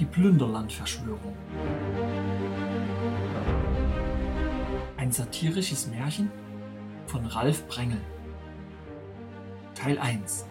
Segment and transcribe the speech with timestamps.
[0.00, 1.36] Die Plünderlandverschwörung.
[4.96, 6.30] Ein satirisches Märchen
[7.06, 8.00] von Ralf Brengel.
[9.74, 10.46] Teil 1.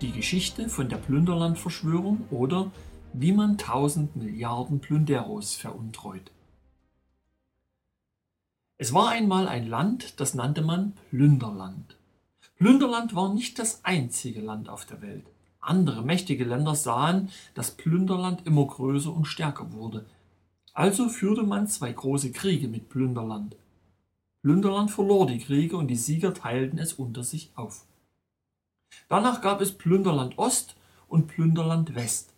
[0.00, 2.70] Die Geschichte von der Plünderlandverschwörung oder
[3.12, 6.32] wie man tausend Milliarden Plünderos veruntreut.
[8.78, 11.98] Es war einmal ein Land, das nannte man Plünderland.
[12.56, 15.26] Plünderland war nicht das einzige Land auf der Welt.
[15.60, 20.06] Andere mächtige Länder sahen, dass Plünderland immer größer und stärker wurde.
[20.72, 23.56] Also führte man zwei große Kriege mit Plünderland.
[24.42, 27.84] Plünderland verlor die Kriege und die Sieger teilten es unter sich auf.
[29.08, 30.76] Danach gab es Plünderland Ost
[31.08, 32.32] und Plünderland West.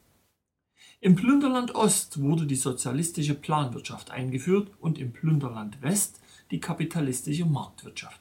[1.00, 8.20] Im Plünderland Ost wurde die sozialistische Planwirtschaft eingeführt und im Plünderland West die kapitalistische Marktwirtschaft.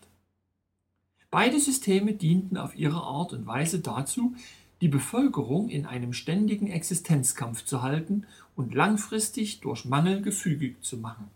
[1.32, 4.36] Beide Systeme dienten auf ihre Art und Weise dazu,
[4.82, 11.30] die Bevölkerung in einem ständigen Existenzkampf zu halten und langfristig durch Mangel gefügig zu machen.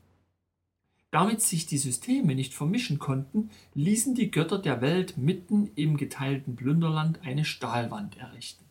[1.12, 6.56] Damit sich die Systeme nicht vermischen konnten, ließen die Götter der Welt mitten im geteilten
[6.56, 8.66] Plünderland eine Stahlwand errichten.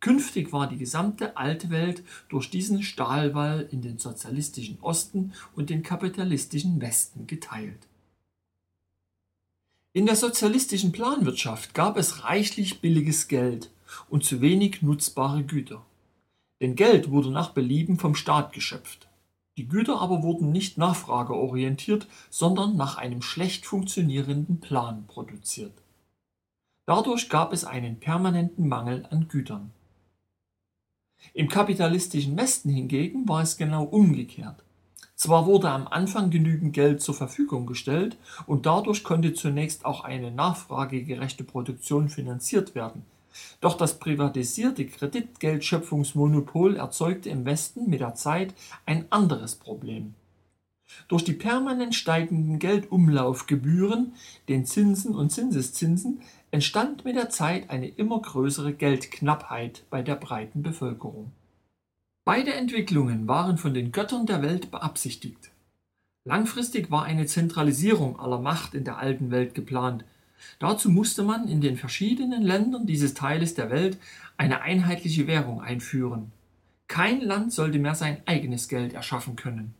[0.00, 5.82] Künftig war die gesamte alte Welt durch diesen Stahlwall in den sozialistischen Osten und den
[5.82, 7.88] kapitalistischen Westen geteilt.
[9.96, 13.70] In der sozialistischen Planwirtschaft gab es reichlich billiges Geld
[14.08, 15.86] und zu wenig nutzbare Güter.
[16.60, 19.06] Denn Geld wurde nach Belieben vom Staat geschöpft.
[19.56, 25.80] Die Güter aber wurden nicht nachfrageorientiert, sondern nach einem schlecht funktionierenden Plan produziert.
[26.86, 29.70] Dadurch gab es einen permanenten Mangel an Gütern.
[31.34, 34.63] Im kapitalistischen Westen hingegen war es genau umgekehrt.
[35.24, 40.30] Zwar wurde am Anfang genügend Geld zur Verfügung gestellt und dadurch konnte zunächst auch eine
[40.30, 43.06] nachfragegerechte Produktion finanziert werden.
[43.62, 48.52] Doch das privatisierte Kreditgeldschöpfungsmonopol erzeugte im Westen mit der Zeit
[48.84, 50.12] ein anderes Problem.
[51.08, 54.12] Durch die permanent steigenden Geldumlaufgebühren,
[54.50, 56.20] den Zinsen und Zinseszinsen,
[56.50, 61.32] entstand mit der Zeit eine immer größere Geldknappheit bei der breiten Bevölkerung.
[62.24, 65.50] Beide Entwicklungen waren von den Göttern der Welt beabsichtigt.
[66.24, 70.06] Langfristig war eine Zentralisierung aller Macht in der alten Welt geplant.
[70.58, 73.98] Dazu musste man in den verschiedenen Ländern dieses Teiles der Welt
[74.38, 76.32] eine einheitliche Währung einführen.
[76.88, 79.74] Kein Land sollte mehr sein eigenes Geld erschaffen können.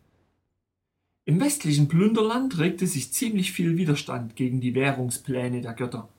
[1.24, 6.10] Im westlichen Plünderland regte sich ziemlich viel Widerstand gegen die Währungspläne der Götter.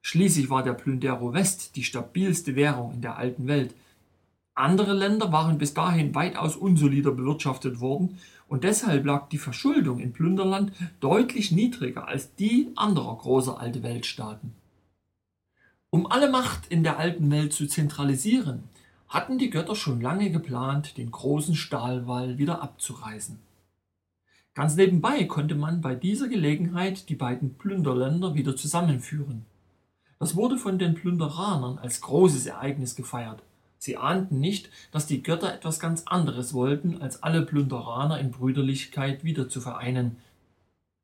[0.00, 3.74] Schließlich war der Plündero West die stabilste Währung in der alten Welt.
[4.54, 10.12] Andere Länder waren bis dahin weitaus unsolider bewirtschaftet worden und deshalb lag die Verschuldung in
[10.12, 14.54] Plünderland deutlich niedriger als die anderer großer alte Weltstaaten.
[15.90, 18.64] Um alle Macht in der alten Welt zu zentralisieren,
[19.08, 23.38] hatten die Götter schon lange geplant, den großen Stahlwall wieder abzureißen.
[24.54, 29.46] Ganz nebenbei konnte man bei dieser Gelegenheit die beiden Plünderländer wieder zusammenführen.
[30.20, 33.42] Das wurde von den Plünderanern als großes Ereignis gefeiert.
[33.84, 39.24] Sie ahnten nicht, dass die Götter etwas ganz anderes wollten, als alle Plünderaner in Brüderlichkeit
[39.24, 40.16] wieder zu vereinen.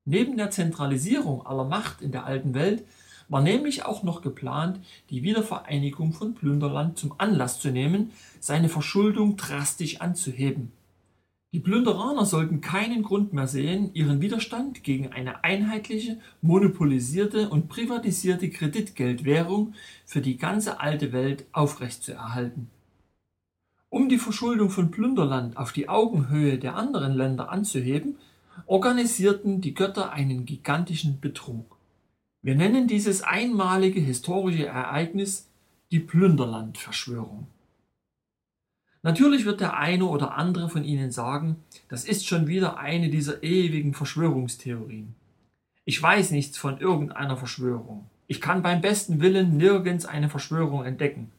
[0.06, 2.82] Neben der Zentralisierung aller Macht in der alten Welt
[3.28, 4.80] war nämlich auch noch geplant,
[5.10, 10.72] die Wiedervereinigung von Plünderland zum Anlass zu nehmen, seine Verschuldung drastisch anzuheben.
[11.52, 18.50] Die Plünderaner sollten keinen Grund mehr sehen, ihren Widerstand gegen eine einheitliche, monopolisierte und privatisierte
[18.50, 19.74] Kreditgeldwährung
[20.06, 22.70] für die ganze alte Welt aufrechtzuerhalten.
[23.88, 28.14] Um die Verschuldung von Plünderland auf die Augenhöhe der anderen Länder anzuheben,
[28.66, 31.76] organisierten die Götter einen gigantischen Betrug.
[32.42, 35.48] Wir nennen dieses einmalige historische Ereignis
[35.90, 37.48] die Plünderlandverschwörung.
[39.02, 41.56] Natürlich wird der eine oder andere von Ihnen sagen,
[41.88, 45.14] das ist schon wieder eine dieser ewigen Verschwörungstheorien.
[45.86, 48.06] Ich weiß nichts von irgendeiner Verschwörung.
[48.26, 51.32] Ich kann beim besten Willen nirgends eine Verschwörung entdecken.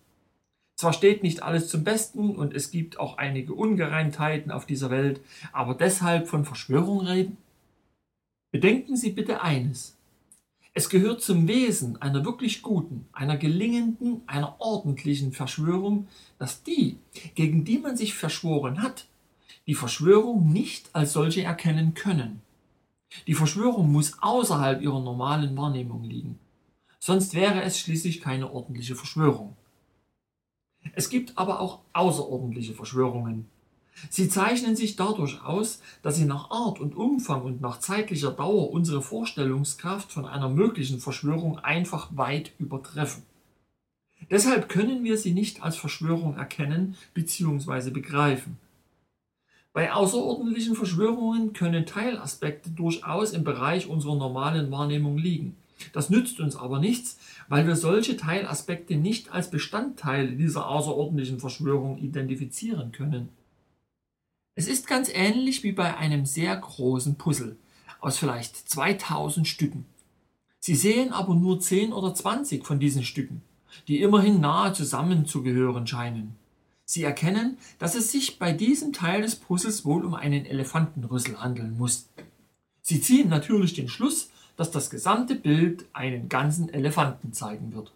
[0.75, 5.21] Zwar steht nicht alles zum Besten und es gibt auch einige Ungereimtheiten auf dieser Welt,
[5.53, 7.37] aber deshalb von Verschwörung reden?
[8.51, 9.95] Bedenken Sie bitte eines.
[10.73, 16.07] Es gehört zum Wesen einer wirklich guten, einer gelingenden, einer ordentlichen Verschwörung,
[16.39, 16.97] dass die,
[17.35, 19.07] gegen die man sich verschworen hat,
[19.67, 22.41] die Verschwörung nicht als solche erkennen können.
[23.27, 26.39] Die Verschwörung muss außerhalb ihrer normalen Wahrnehmung liegen.
[26.99, 29.57] Sonst wäre es schließlich keine ordentliche Verschwörung.
[30.93, 33.47] Es gibt aber auch außerordentliche Verschwörungen,
[34.09, 38.71] Sie zeichnen sich dadurch aus, dass sie nach Art und Umfang und nach zeitlicher Dauer
[38.71, 43.23] unsere Vorstellungskraft von einer möglichen Verschwörung einfach weit übertreffen.
[44.29, 47.89] Deshalb können wir sie nicht als Verschwörung erkennen bzw.
[47.89, 48.57] begreifen.
[49.73, 55.55] Bei außerordentlichen Verschwörungen können Teilaspekte durchaus im Bereich unserer normalen Wahrnehmung liegen.
[55.93, 57.17] Das nützt uns aber nichts,
[57.47, 63.29] weil wir solche Teilaspekte nicht als Bestandteile dieser außerordentlichen Verschwörung identifizieren können.
[64.61, 67.55] Es ist ganz ähnlich wie bei einem sehr großen Puzzle
[67.99, 69.85] aus vielleicht 2000 Stücken.
[70.59, 73.41] Sie sehen aber nur 10 oder 20 von diesen Stücken,
[73.87, 76.35] die immerhin nahe zusammenzugehören scheinen.
[76.85, 81.75] Sie erkennen, dass es sich bei diesem Teil des Puzzles wohl um einen Elefantenrüssel handeln
[81.75, 82.07] muss.
[82.83, 87.91] Sie ziehen natürlich den Schluss, dass das gesamte Bild einen ganzen Elefanten zeigen wird.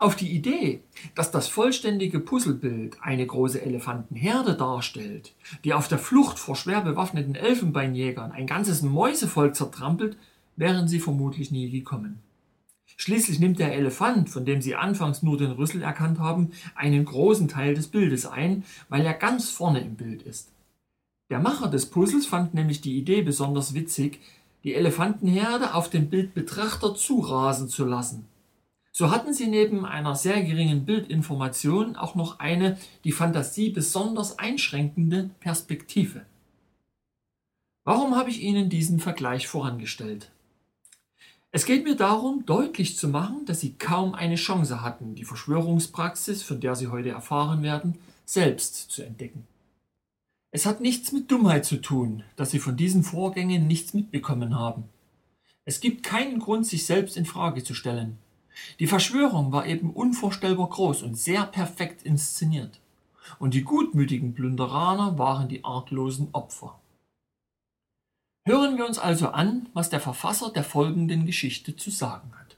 [0.00, 0.80] Auf die Idee,
[1.14, 7.34] dass das vollständige Puzzlebild eine große Elefantenherde darstellt, die auf der Flucht vor schwer bewaffneten
[7.34, 10.16] Elfenbeinjägern ein ganzes Mäusevolk zertrampelt,
[10.56, 12.18] wären sie vermutlich nie gekommen.
[12.96, 17.48] Schließlich nimmt der Elefant, von dem sie anfangs nur den Rüssel erkannt haben, einen großen
[17.48, 20.48] Teil des Bildes ein, weil er ganz vorne im Bild ist.
[21.28, 24.18] Der Macher des Puzzles fand nämlich die Idee besonders witzig,
[24.64, 28.29] die Elefantenherde auf den Bildbetrachter zurasen zu lassen.
[29.00, 35.30] So hatten sie neben einer sehr geringen Bildinformation auch noch eine die Fantasie besonders einschränkende
[35.40, 36.26] Perspektive.
[37.82, 40.30] Warum habe ich Ihnen diesen Vergleich vorangestellt?
[41.50, 46.42] Es geht mir darum, deutlich zu machen, dass Sie kaum eine Chance hatten, die Verschwörungspraxis,
[46.42, 47.96] von der Sie heute erfahren werden,
[48.26, 49.46] selbst zu entdecken.
[50.50, 54.84] Es hat nichts mit Dummheit zu tun, dass Sie von diesen Vorgängen nichts mitbekommen haben.
[55.64, 58.18] Es gibt keinen Grund, sich selbst in Frage zu stellen.
[58.78, 62.80] Die Verschwörung war eben unvorstellbar groß und sehr perfekt inszeniert.
[63.38, 66.78] Und die gutmütigen Plünderaner waren die arglosen Opfer.
[68.46, 72.56] Hören wir uns also an, was der Verfasser der folgenden Geschichte zu sagen hat.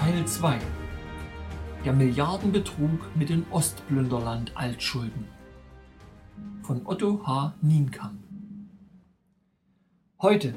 [0.00, 0.77] Teil 2
[1.84, 5.24] der Milliardenbetrug mit den Ostplünderland-Altschulden
[6.62, 7.54] von Otto H.
[7.62, 8.18] Nienkamp.
[10.20, 10.54] Heute,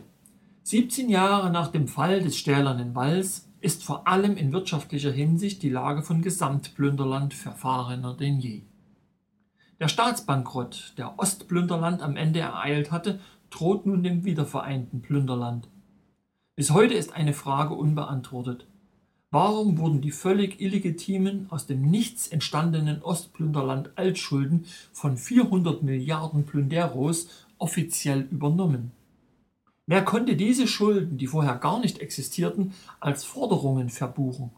[0.63, 5.69] 17 Jahre nach dem Fall des Stählernen Walls, ist vor allem in wirtschaftlicher Hinsicht die
[5.69, 8.63] Lage von Gesamtplünderland verfahrener denn je.
[9.79, 13.19] Der Staatsbankrott, der Ostplünderland am Ende ereilt hatte,
[13.51, 15.69] droht nun dem wiedervereinten Plünderland.
[16.55, 18.65] Bis heute ist eine Frage unbeantwortet.
[19.33, 27.29] Warum wurden die völlig illegitimen, aus dem Nichts entstandenen Ostplünderland Altschulden von 400 Milliarden Plünderos
[27.57, 28.91] offiziell übernommen?
[29.87, 34.51] Wer konnte diese Schulden, die vorher gar nicht existierten, als Forderungen verbuchen?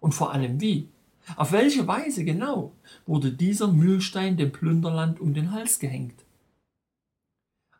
[0.00, 0.88] Und vor allem wie?
[1.36, 2.72] Auf welche Weise genau
[3.04, 6.24] wurde dieser Mühlstein dem Plünderland um den Hals gehängt?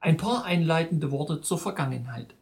[0.01, 2.35] Ein paar einleitende Worte zur Vergangenheit.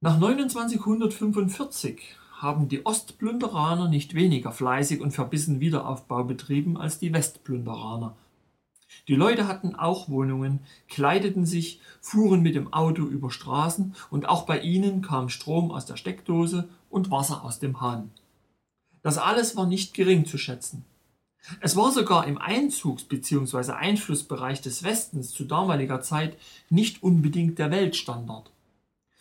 [0.00, 2.00] Nach 2945
[2.36, 8.16] haben die Ostplünderaner nicht weniger fleißig und verbissen Wiederaufbau betrieben als die Westplünderaner.
[9.08, 14.46] Die Leute hatten auch Wohnungen, kleideten sich, fuhren mit dem Auto über Straßen und auch
[14.46, 18.12] bei ihnen kam Strom aus der Steckdose und Wasser aus dem Hahn.
[19.02, 20.84] Das alles war nicht gering zu schätzen.
[21.60, 23.72] Es war sogar im Einzugs- bzw.
[23.72, 26.38] Einflussbereich des Westens zu damaliger Zeit
[26.70, 28.52] nicht unbedingt der Weltstandard.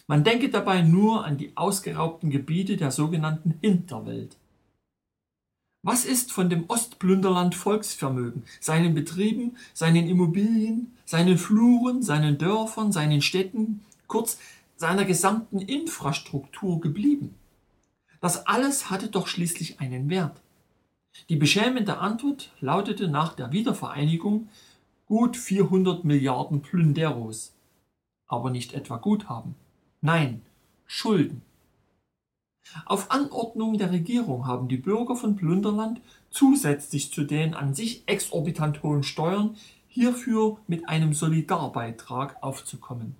[0.07, 4.37] Man denke dabei nur an die ausgeraubten Gebiete der sogenannten Hinterwelt.
[5.83, 13.21] Was ist von dem Ostplünderland Volksvermögen, seinen Betrieben, seinen Immobilien, seinen Fluren, seinen Dörfern, seinen
[13.21, 14.39] Städten, kurz
[14.77, 17.35] seiner gesamten Infrastruktur geblieben?
[18.21, 20.41] Das alles hatte doch schließlich einen Wert.
[21.29, 24.49] Die beschämende Antwort lautete nach der Wiedervereinigung
[25.05, 27.53] gut 400 Milliarden Plünderos,
[28.27, 29.55] aber nicht etwa Guthaben.
[30.01, 30.41] Nein,
[30.85, 31.41] Schulden.
[32.85, 38.83] Auf Anordnung der Regierung haben die Bürger von Plünderland zusätzlich zu den an sich exorbitant
[38.83, 39.55] hohen Steuern
[39.87, 43.15] hierfür mit einem Solidarbeitrag aufzukommen.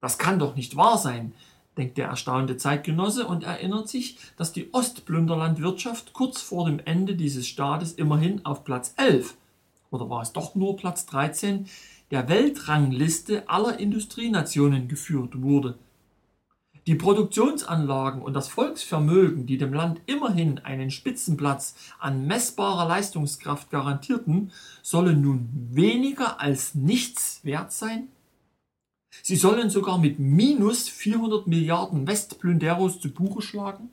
[0.00, 1.34] Das kann doch nicht wahr sein,
[1.76, 7.46] denkt der erstaunte Zeitgenosse und erinnert sich, dass die Ostplünderlandwirtschaft kurz vor dem Ende dieses
[7.46, 9.36] Staates immerhin auf Platz 11
[9.92, 11.68] oder war es doch nur Platz 13
[12.12, 15.78] der Weltrangliste aller Industrienationen geführt wurde.
[16.86, 24.52] Die Produktionsanlagen und das Volksvermögen, die dem Land immerhin einen Spitzenplatz an messbarer Leistungskraft garantierten,
[24.82, 28.08] sollen nun weniger als nichts wert sein?
[29.22, 33.88] Sie sollen sogar mit minus 400 Milliarden Westplünderos zu Buche schlagen?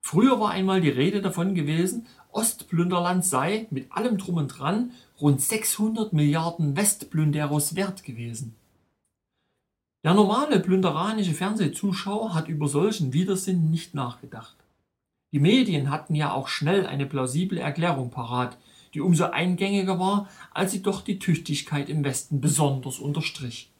[0.00, 5.40] Früher war einmal die Rede davon gewesen, Ostplünderland sei mit allem drum und dran rund
[5.40, 8.54] 600 Milliarden Westplünderos wert gewesen.
[10.04, 14.56] Der normale plünderanische Fernsehzuschauer hat über solchen Widersinn nicht nachgedacht.
[15.32, 18.56] Die Medien hatten ja auch schnell eine plausible Erklärung parat,
[18.94, 23.70] die umso eingängiger war, als sie doch die Tüchtigkeit im Westen besonders unterstrich.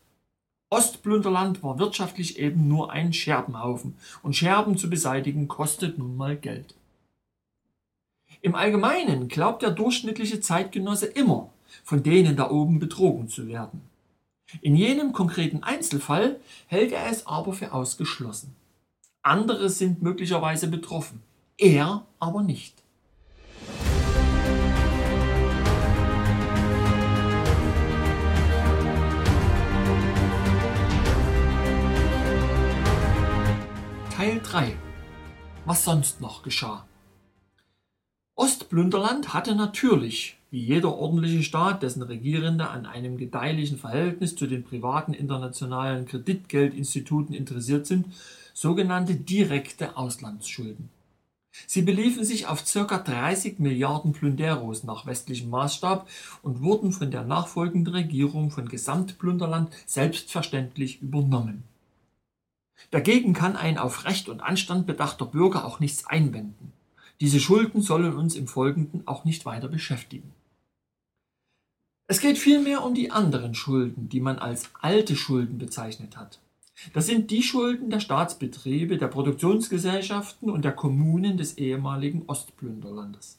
[0.70, 6.74] Ostplünderland war wirtschaftlich eben nur ein Scherbenhaufen, und Scherben zu beseitigen kostet nun mal Geld.
[8.40, 11.50] Im Allgemeinen glaubt der durchschnittliche Zeitgenosse immer,
[11.84, 13.82] von denen da oben betrogen zu werden.
[14.62, 18.54] In jenem konkreten Einzelfall hält er es aber für ausgeschlossen.
[19.22, 21.22] Andere sind möglicherweise betroffen,
[21.58, 22.82] er aber nicht.
[34.16, 34.76] Teil 3
[35.66, 36.87] Was sonst noch geschah
[38.38, 44.62] Ostplünderland hatte natürlich, wie jeder ordentliche Staat, dessen Regierende an einem gedeihlichen Verhältnis zu den
[44.62, 48.06] privaten internationalen Kreditgeldinstituten interessiert sind,
[48.54, 50.88] sogenannte direkte Auslandsschulden.
[51.66, 52.98] Sie beliefen sich auf ca.
[52.98, 56.08] 30 Milliarden Plünderos nach westlichem Maßstab
[56.42, 61.64] und wurden von der nachfolgenden Regierung von Gesamtplünderland selbstverständlich übernommen
[62.90, 66.72] Dagegen kann ein auf Recht und Anstand bedachter Bürger auch nichts einwenden.
[67.20, 70.32] Diese Schulden sollen uns im Folgenden auch nicht weiter beschäftigen.
[72.06, 76.40] Es geht vielmehr um die anderen Schulden, die man als alte Schulden bezeichnet hat.
[76.92, 83.38] Das sind die Schulden der Staatsbetriebe, der Produktionsgesellschaften und der Kommunen des ehemaligen Ostplünderlandes.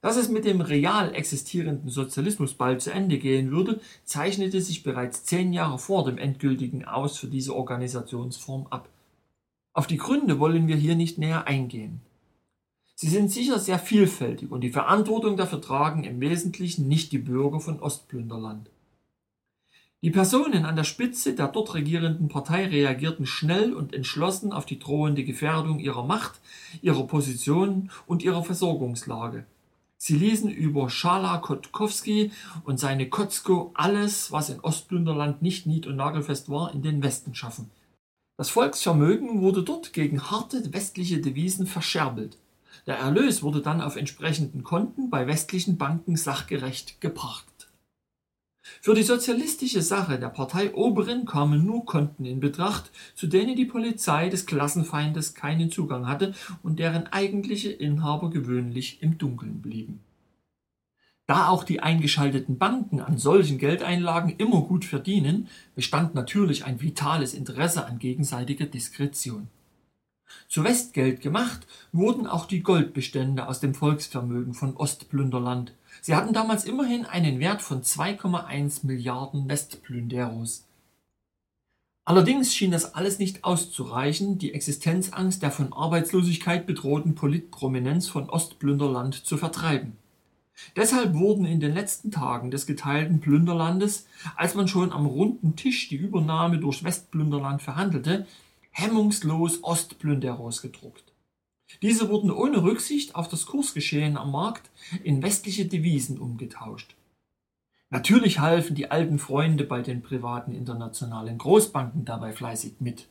[0.00, 5.24] Dass es mit dem real existierenden Sozialismus bald zu Ende gehen würde, zeichnete sich bereits
[5.24, 8.88] zehn Jahre vor dem endgültigen Aus für diese Organisationsform ab.
[9.72, 12.00] Auf die Gründe wollen wir hier nicht näher eingehen.
[12.98, 17.60] Sie sind sicher sehr vielfältig und die Verantwortung dafür tragen im Wesentlichen nicht die Bürger
[17.60, 18.70] von Ostplünderland.
[20.00, 24.78] Die Personen an der Spitze der dort regierenden Partei reagierten schnell und entschlossen auf die
[24.78, 26.40] drohende Gefährdung ihrer Macht,
[26.80, 29.44] ihrer Position und ihrer Versorgungslage.
[29.98, 32.30] Sie ließen über Schala Kotkowski
[32.64, 37.34] und seine Kotzko alles, was in Ostplünderland nicht nied- und nagelfest war, in den Westen
[37.34, 37.70] schaffen.
[38.38, 42.38] Das Volksvermögen wurde dort gegen harte westliche Devisen verscherbelt.
[42.86, 47.68] Der Erlös wurde dann auf entsprechenden Konten bei westlichen Banken sachgerecht geparkt.
[48.80, 53.64] Für die sozialistische Sache der Partei Oberen kamen nur Konten in Betracht, zu denen die
[53.64, 60.00] Polizei des Klassenfeindes keinen Zugang hatte und deren eigentliche Inhaber gewöhnlich im Dunkeln blieben.
[61.26, 67.34] Da auch die eingeschalteten Banken an solchen Geldeinlagen immer gut verdienen, bestand natürlich ein vitales
[67.34, 69.48] Interesse an gegenseitiger Diskretion.
[70.48, 75.72] Zu Westgeld gemacht wurden auch die Goldbestände aus dem Volksvermögen von Ostplünderland,
[76.06, 80.64] Sie hatten damals immerhin einen Wert von 2,1 Milliarden Westplünderos.
[82.04, 89.26] Allerdings schien das alles nicht auszureichen, die Existenzangst der von Arbeitslosigkeit bedrohten Politprominenz von Ostplünderland
[89.26, 89.96] zu vertreiben.
[90.76, 95.88] Deshalb wurden in den letzten Tagen des geteilten Plünderlandes, als man schon am runden Tisch
[95.88, 98.26] die Übernahme durch Westplünderland verhandelte,
[98.78, 101.14] hemmungslos Ostplünderos gedruckt.
[101.80, 104.70] Diese wurden ohne Rücksicht auf das Kursgeschehen am Markt
[105.02, 106.94] in westliche Devisen umgetauscht.
[107.88, 113.08] Natürlich halfen die alten Freunde bei den privaten internationalen Großbanken dabei fleißig mit.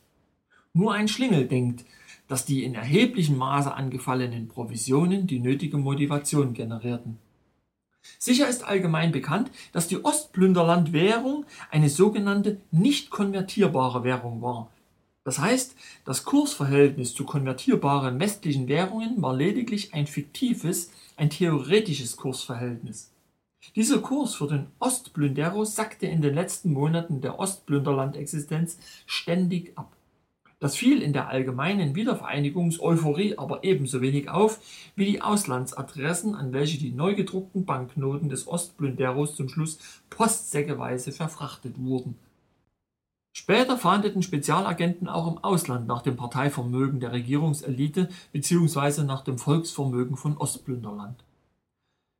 [0.73, 1.83] Nur ein Schlingel denkt,
[2.27, 7.17] dass die in erheblichem Maße angefallenen Provisionen die nötige Motivation generierten.
[8.19, 14.69] Sicher ist allgemein bekannt, dass die Ostplünderlandwährung eine sogenannte nicht konvertierbare Währung war,
[15.25, 23.11] das heißt, das Kursverhältnis zu konvertierbaren westlichen Währungen war lediglich ein fiktives, ein theoretisches Kursverhältnis.
[23.75, 28.77] Dieser Kurs für den Ostplünderos sackte in den letzten Monaten der Ostplünderland-Existenz
[29.07, 29.91] ständig ab.
[30.59, 34.59] Das fiel in der allgemeinen Wiedervereinigungseuphorie aber ebenso wenig auf
[34.95, 39.79] wie die Auslandsadressen, an welche die neu gedruckten Banknoten des Ostplünderos zum Schluss
[40.11, 42.15] postsäckeweise verfrachtet wurden
[43.37, 49.03] Später fahndeten Spezialagenten auch im Ausland nach dem Parteivermögen der Regierungselite bzw.
[49.03, 51.21] nach dem Volksvermögen von Ostplünderland.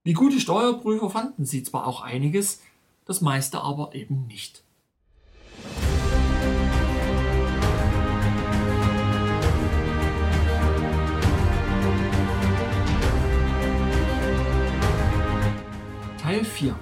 [0.04, 2.62] Wie gute Steuerprüfer fanden sie zwar auch einiges,
[3.06, 4.62] das meiste aber eben nicht.
[16.18, 16.76] Teil 4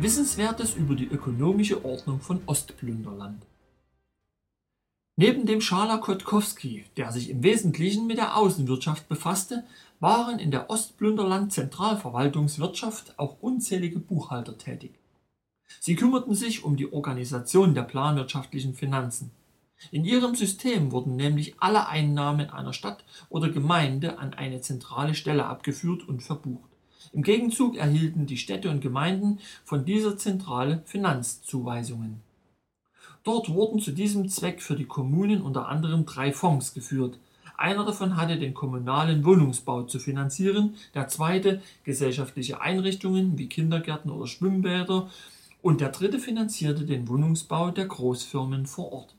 [0.00, 3.46] Wissenswertes über die ökonomische Ordnung von Ostplünderland.
[5.16, 9.62] Neben dem Schala Kotkowski, der sich im Wesentlichen mit der Außenwirtschaft befasste,
[10.00, 14.98] waren in der Ostplünderland Zentralverwaltungswirtschaft auch unzählige Buchhalter tätig.
[15.78, 19.30] Sie kümmerten sich um die Organisation der planwirtschaftlichen Finanzen.
[19.92, 25.46] In ihrem System wurden nämlich alle Einnahmen einer Stadt oder Gemeinde an eine zentrale Stelle
[25.46, 26.73] abgeführt und verbucht.
[27.12, 32.20] Im Gegenzug erhielten die Städte und Gemeinden von dieser Zentrale Finanzzuweisungen.
[33.22, 37.18] Dort wurden zu diesem Zweck für die Kommunen unter anderem drei Fonds geführt.
[37.56, 44.26] Einer davon hatte den kommunalen Wohnungsbau zu finanzieren, der zweite gesellschaftliche Einrichtungen wie Kindergärten oder
[44.26, 45.08] Schwimmbäder
[45.62, 49.14] und der dritte finanzierte den Wohnungsbau der Großfirmen vor Ort.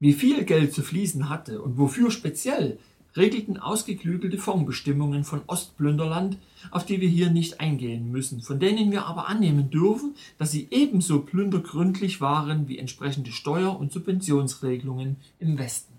[0.00, 2.78] Wie viel Geld zu fließen hatte und wofür speziell,
[3.16, 6.36] regelten ausgeklügelte Fondsbestimmungen von Ostplünderland,
[6.70, 10.68] auf die wir hier nicht eingehen müssen, von denen wir aber annehmen dürfen, dass sie
[10.70, 15.94] ebenso plündergründlich waren wie entsprechende Steuer- und Subventionsregelungen im Westen.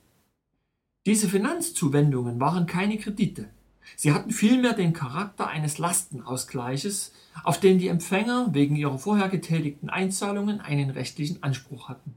[1.06, 3.48] Diese Finanzzuwendungen waren keine Kredite.
[3.96, 9.90] Sie hatten vielmehr den Charakter eines Lastenausgleiches, auf den die Empfänger wegen ihrer vorher getätigten
[9.90, 12.16] Einzahlungen einen rechtlichen Anspruch hatten.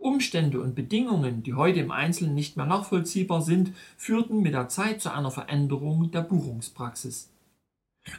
[0.00, 5.00] Umstände und Bedingungen, die heute im Einzelnen nicht mehr nachvollziehbar sind, führten mit der Zeit
[5.00, 7.28] zu einer Veränderung der Buchungspraxis.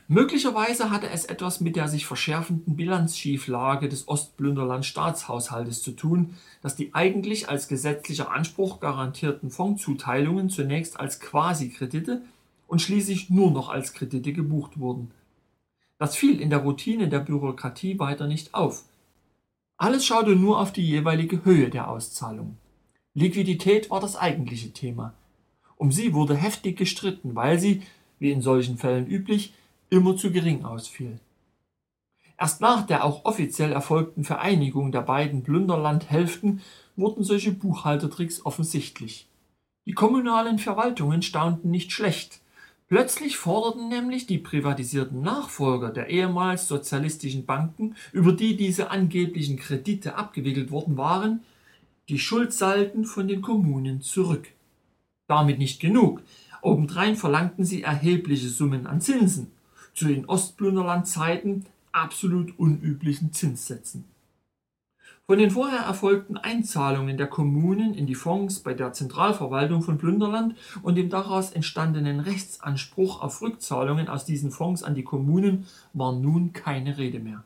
[0.07, 6.75] Möglicherweise hatte es etwas mit der sich verschärfenden Bilanzschieflage des Ostplünderland Staatshaushaltes zu tun, dass
[6.75, 12.21] die eigentlich als gesetzlicher Anspruch garantierten Fondszuteilungen zunächst als Quasi-Kredite
[12.67, 15.11] und schließlich nur noch als Kredite gebucht wurden.
[15.97, 18.83] Das fiel in der Routine der Bürokratie weiter nicht auf,
[19.81, 22.57] alles schaute nur auf die jeweilige Höhe der Auszahlung.
[23.15, 25.15] Liquidität war das eigentliche Thema.
[25.75, 27.81] Um sie wurde heftig gestritten, weil sie,
[28.19, 29.55] wie in solchen Fällen üblich,
[29.89, 31.19] immer zu gering ausfiel.
[32.37, 36.61] Erst nach der auch offiziell erfolgten Vereinigung der beiden Plünderlandhälften
[36.95, 39.27] wurden solche Buchhaltertricks offensichtlich.
[39.87, 42.39] Die kommunalen Verwaltungen staunten nicht schlecht,
[42.91, 50.15] Plötzlich forderten nämlich die privatisierten Nachfolger der ehemals sozialistischen Banken, über die diese angeblichen Kredite
[50.15, 51.39] abgewickelt worden waren,
[52.09, 54.49] die Schuldsalden von den Kommunen zurück.
[55.27, 56.21] Damit nicht genug.
[56.61, 59.53] Obendrein verlangten sie erhebliche Summen an Zinsen,
[59.93, 64.03] zu den Ostplünderlandzeiten absolut unüblichen Zinssätzen.
[65.27, 70.55] Von den vorher erfolgten Einzahlungen der Kommunen in die Fonds bei der Zentralverwaltung von Plünderland
[70.81, 76.53] und dem daraus entstandenen Rechtsanspruch auf Rückzahlungen aus diesen Fonds an die Kommunen war nun
[76.53, 77.43] keine Rede mehr.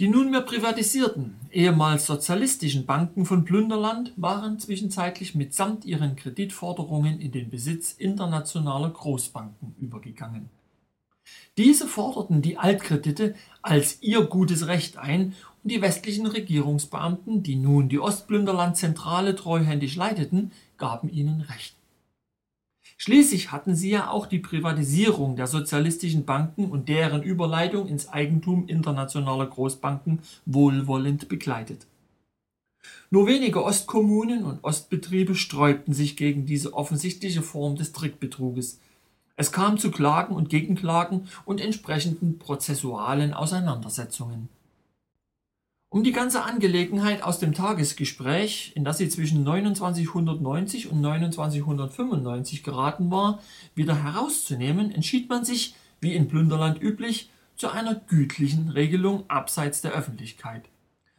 [0.00, 7.48] Die nunmehr privatisierten, ehemals sozialistischen Banken von Plünderland waren zwischenzeitlich mitsamt ihren Kreditforderungen in den
[7.48, 10.50] Besitz internationaler Großbanken übergegangen.
[11.56, 15.34] Diese forderten die Altkredite als ihr gutes Recht ein
[15.64, 21.74] und die westlichen Regierungsbeamten, die nun die Ostplünderlandzentrale treuhändig leiteten, gaben ihnen Recht.
[22.98, 28.68] Schließlich hatten sie ja auch die Privatisierung der sozialistischen Banken und deren Überleitung ins Eigentum
[28.68, 31.86] internationaler Großbanken wohlwollend begleitet.
[33.10, 38.80] Nur wenige Ostkommunen und Ostbetriebe sträubten sich gegen diese offensichtliche Form des Trickbetruges.
[39.36, 44.48] Es kam zu Klagen und Gegenklagen und entsprechenden prozessualen Auseinandersetzungen.
[45.94, 53.12] Um die ganze Angelegenheit aus dem Tagesgespräch, in das sie zwischen 2990 und 2995 geraten
[53.12, 53.38] war,
[53.76, 59.92] wieder herauszunehmen, entschied man sich, wie in Plünderland üblich, zu einer gütlichen Regelung abseits der
[59.92, 60.64] Öffentlichkeit.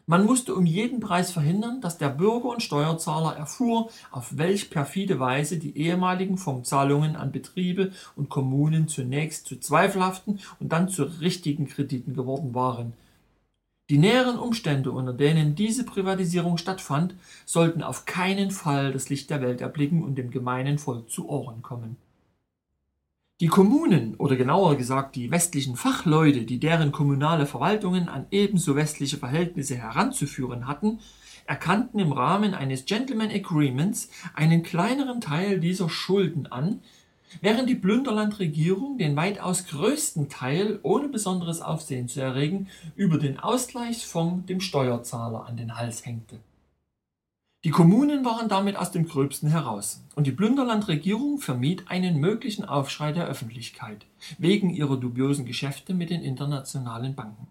[0.07, 5.21] Man musste um jeden Preis verhindern, dass der Bürger und Steuerzahler erfuhr, auf welch perfide
[5.21, 11.65] Weise die ehemaligen Fondszahlungen an Betriebe und Kommunen zunächst zu zweifelhaften und dann zu richtigen
[11.65, 12.91] Krediten geworden waren–
[13.89, 19.41] die näheren Umstände, unter denen diese Privatisierung stattfand, sollten auf keinen Fall das Licht der
[19.41, 21.97] Welt erblicken und dem gemeinen Volk zu Ohren kommen.
[23.41, 29.17] Die Kommunen oder genauer gesagt die westlichen Fachleute, die deren kommunale Verwaltungen an ebenso westliche
[29.17, 30.99] Verhältnisse heranzuführen hatten,
[31.45, 36.79] erkannten im Rahmen eines Gentleman Agreements einen kleineren Teil dieser Schulden an,
[37.41, 44.45] während die Plünderlandregierung den weitaus größten Teil, ohne besonderes Aufsehen zu erregen, über den Ausgleichsfonds
[44.47, 46.39] dem Steuerzahler an den Hals hängte.
[47.65, 53.11] Die Kommunen waren damit aus dem Gröbsten heraus, und die Plünderlandregierung vermied einen möglichen Aufschrei
[53.11, 54.05] der Öffentlichkeit
[54.37, 57.47] wegen ihrer dubiosen Geschäfte mit den internationalen Banken.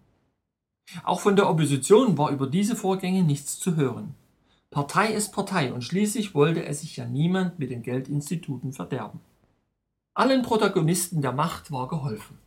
[1.03, 4.15] Auch von der Opposition war über diese Vorgänge nichts zu hören.
[4.71, 9.19] Partei ist Partei und schließlich wollte es sich ja niemand mit den Geldinstituten verderben.
[10.17, 12.37] Allen Protagonisten der Macht war geholfen.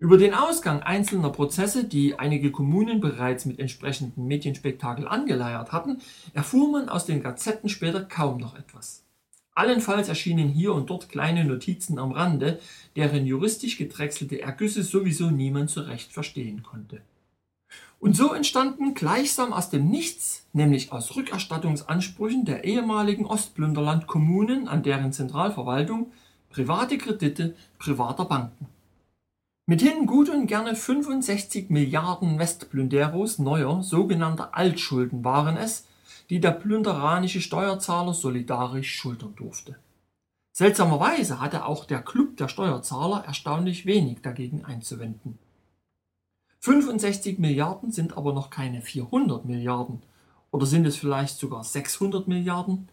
[0.00, 6.00] Über den Ausgang einzelner Prozesse, die einige Kommunen bereits mit entsprechenden Medienspektakel angeleiert hatten,
[6.34, 9.04] erfuhr man aus den Gazetten später kaum noch etwas.
[9.54, 12.58] Allenfalls erschienen hier und dort kleine Notizen am Rande,
[12.96, 17.00] deren juristisch gedrechselte Ergüsse sowieso niemand so recht verstehen konnte.
[18.00, 25.12] Und so entstanden gleichsam aus dem Nichts, nämlich aus Rückerstattungsansprüchen der ehemaligen Ostplünderland-Kommunen an deren
[25.12, 26.10] Zentralverwaltung,
[26.50, 28.66] private Kredite privater Banken.
[29.66, 35.86] Mithin gut und gerne 65 Milliarden Westplünderos neuer sogenannter Altschulden waren es,
[36.28, 39.76] die der plünderanische Steuerzahler solidarisch schultern durfte.
[40.52, 45.38] Seltsamerweise hatte auch der Club der Steuerzahler erstaunlich wenig dagegen einzuwenden.
[46.58, 50.02] 65 Milliarden sind aber noch keine 400 Milliarden.
[50.50, 52.88] Oder sind es vielleicht sogar 600 Milliarden?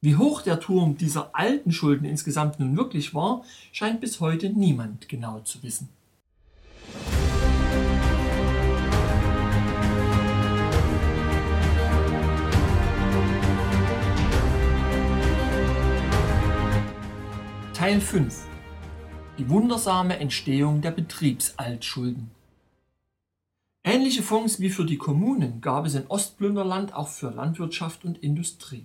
[0.00, 5.08] Wie hoch der Turm dieser alten Schulden insgesamt nun wirklich war, scheint bis heute niemand
[5.08, 5.88] genau zu wissen.
[17.74, 18.44] Teil 5
[19.38, 22.30] Die wundersame Entstehung der Betriebsaltschulden
[23.82, 28.84] Ähnliche Fonds wie für die Kommunen gab es in Ostplünderland auch für Landwirtschaft und Industrie.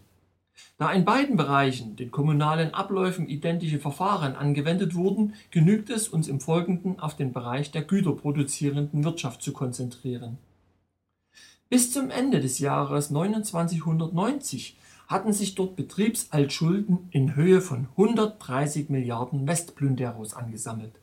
[0.78, 6.40] Da in beiden Bereichen den kommunalen Abläufen identische Verfahren angewendet wurden, genügt es, uns im
[6.40, 10.38] Folgenden auf den Bereich der güterproduzierenden Wirtschaft zu konzentrieren.
[11.70, 19.48] Bis zum Ende des Jahres 2990 hatten sich dort Betriebsaltschulden in Höhe von 130 Milliarden
[19.48, 20.94] Westplünderos angesammelt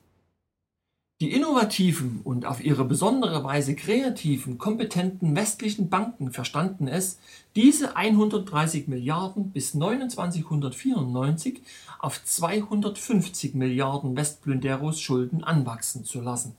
[1.23, 7.21] die innovativen und auf ihre besondere Weise kreativen, kompetenten westlichen Banken verstanden es,
[7.55, 11.63] diese 130 Milliarden bis 2994
[12.01, 16.57] auf 250 Milliarden Westplünderos Schulden anwachsen zu lassen.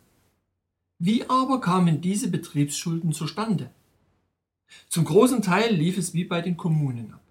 [0.97, 3.69] Wie aber kamen diese Betriebsschulden zustande?
[4.87, 7.22] Zum großen Teil lief es wie bei den Kommunen ab.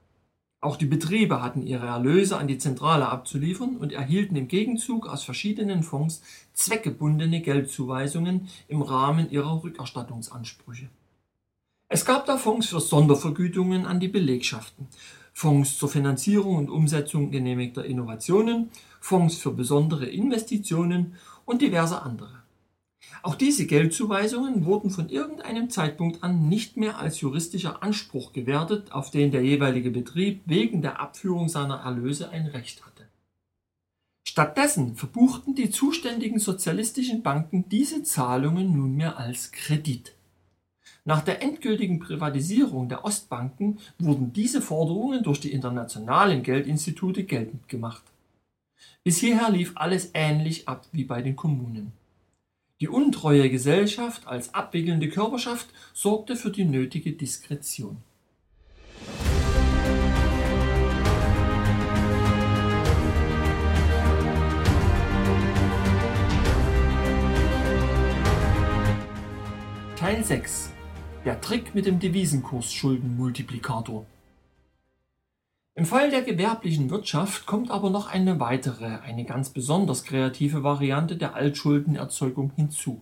[0.63, 5.25] Auch die Betriebe hatten ihre Erlöse an die Zentrale abzuliefern und erhielten im Gegenzug aus
[5.25, 6.23] verschiedenen Fonds
[6.55, 10.89] zweckgebundene Geldzuweisungen im Rahmen ihrer Rückerstattungsansprüche.
[11.89, 14.87] Es gab da Fonds für Sondervergütungen an die Belegschaften,
[15.33, 18.71] Fonds zur Finanzierung und Umsetzung genehmigter Innovationen,
[19.01, 22.42] Fonds für besondere Investitionen und diverse andere.
[23.23, 29.11] Auch diese Geldzuweisungen wurden von irgendeinem Zeitpunkt an nicht mehr als juristischer Anspruch gewertet, auf
[29.11, 33.07] den der jeweilige Betrieb wegen der Abführung seiner Erlöse ein Recht hatte.
[34.25, 40.15] Stattdessen verbuchten die zuständigen sozialistischen Banken diese Zahlungen nunmehr als Kredit.
[41.05, 48.05] Nach der endgültigen Privatisierung der Ostbanken wurden diese Forderungen durch die internationalen Geldinstitute geltend gemacht.
[49.05, 51.93] Bis hierher lief alles ähnlich ab wie bei den Kommunen.
[52.83, 57.99] Die untreue Gesellschaft als abwickelnde Körperschaft sorgte für die nötige Diskretion.
[69.95, 70.73] Teil 6
[71.25, 74.07] Der Trick mit dem Devisenkursschuldenmultiplikator
[75.75, 81.17] im Fall der gewerblichen Wirtschaft kommt aber noch eine weitere, eine ganz besonders kreative Variante
[81.17, 83.01] der Altschuldenerzeugung hinzu.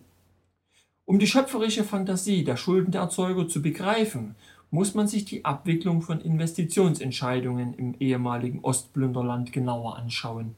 [1.05, 4.37] Um die schöpferische Fantasie der Schuldenerzeuger zu begreifen,
[4.71, 10.55] muss man sich die Abwicklung von Investitionsentscheidungen im ehemaligen Ostplünderland genauer anschauen.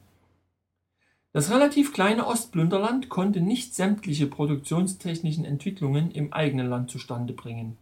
[1.31, 7.75] Das relativ kleine Ostplünderland konnte nicht sämtliche produktionstechnischen Entwicklungen im eigenen Land zustande bringen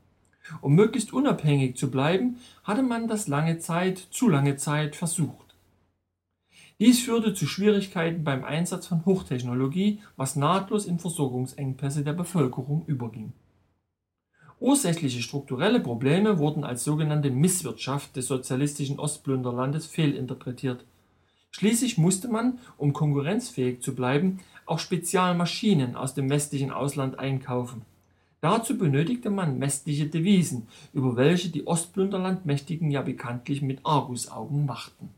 [0.61, 5.55] um möglichst unabhängig zu bleiben, hatte man das lange Zeit, zu lange Zeit versucht.
[6.79, 13.33] Dies führte zu Schwierigkeiten beim Einsatz von Hochtechnologie, was nahtlos in Versorgungsengpässe der Bevölkerung überging.
[14.59, 20.83] Ursächliche strukturelle Probleme wurden als sogenannte Misswirtschaft des sozialistischen Ostplünderlandes fehlinterpretiert.
[21.51, 27.85] Schließlich musste man, um konkurrenzfähig zu bleiben, auch Spezialmaschinen aus dem westlichen Ausland einkaufen
[28.41, 35.09] Dazu benötigte man westliche Devisen, über welche die Ostplünderlandmächtigen ja bekanntlich mit Argusaugen wachten.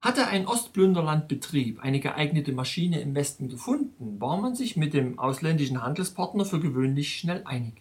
[0.00, 5.82] Hatte ein Ostplünderlandbetrieb eine geeignete Maschine im Westen gefunden, war man sich mit dem ausländischen
[5.82, 7.74] Handelspartner für gewöhnlich schnell einig.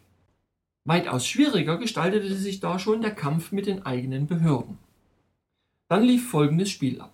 [0.86, 4.78] Weitaus schwieriger gestaltete sich da schon der Kampf mit den eigenen Behörden.
[5.88, 7.14] Dann lief folgendes Spiel ab.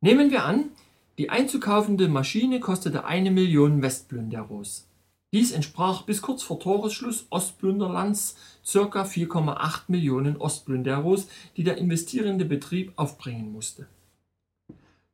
[0.00, 0.70] Nehmen wir an,
[1.18, 4.89] die einzukaufende Maschine kostete eine Million Westplünderos.
[5.32, 9.02] Dies entsprach bis kurz vor Toresschluss Ostplünderlands ca.
[9.04, 13.86] 4,8 Millionen Ostplünderos, die der investierende Betrieb aufbringen musste.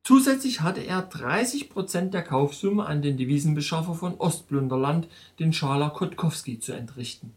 [0.02, 6.61] Zusätzlich hatte er 30 Prozent der Kaufsumme an den Devisenbeschaffer von Ostplünderland, den Schala Kotkowski,
[6.61, 7.35] zu entrichten.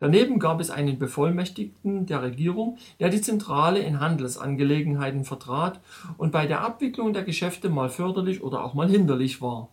[0.00, 5.80] Daneben gab es einen Bevollmächtigten der Regierung, der die Zentrale in Handelsangelegenheiten vertrat
[6.18, 9.68] und bei der Abwicklung der Geschäfte mal förderlich oder auch mal hinderlich war.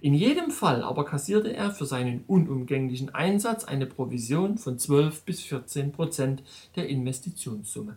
[0.00, 5.40] In jedem Fall aber kassierte er für seinen unumgänglichen Einsatz eine Provision von 12 bis
[5.40, 6.42] 14 Prozent
[6.76, 7.96] der Investitionssumme.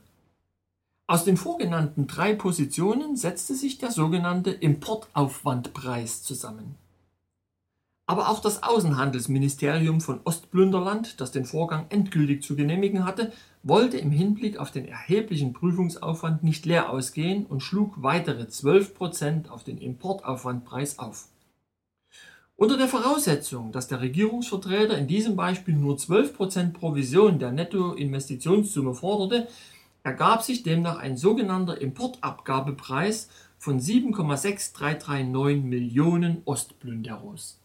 [1.07, 6.75] Aus den vorgenannten drei Positionen setzte sich der sogenannte Importaufwandpreis zusammen.
[8.07, 13.31] Aber auch das Außenhandelsministerium von Ostplünderland, das den Vorgang endgültig zu genehmigen hatte,
[13.63, 19.49] wollte im Hinblick auf den erheblichen Prüfungsaufwand nicht leer ausgehen und schlug weitere 12 Prozent
[19.49, 21.27] auf den Importaufwandpreis auf.
[22.61, 28.93] Unter der Voraussetzung, dass der Regierungsvertreter in diesem Beispiel nur 12 Prozent Provision der Nettoinvestitionssumme
[28.93, 29.47] forderte,
[30.03, 37.59] ergab sich demnach ein sogenannter Importabgabepreis von 7,6339 Millionen Ostplünderos.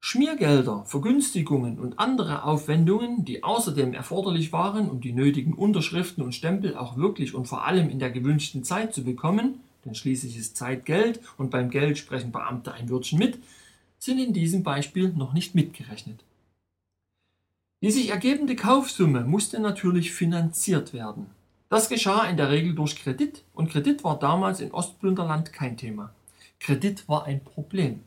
[0.00, 6.76] Schmiergelder, Vergünstigungen und andere Aufwendungen, die außerdem erforderlich waren, um die nötigen Unterschriften und Stempel
[6.76, 10.84] auch wirklich und vor allem in der gewünschten Zeit zu bekommen, denn schließlich ist Zeit
[10.84, 13.38] Geld und beim Geld sprechen Beamte ein Wörtchen mit,
[13.98, 16.22] sind in diesem Beispiel noch nicht mitgerechnet.
[17.82, 21.26] Die sich ergebende Kaufsumme musste natürlich finanziert werden.
[21.68, 26.12] Das geschah in der Regel durch Kredit und Kredit war damals in Ostplünderland kein Thema.
[26.60, 28.00] Kredit war ein Problem.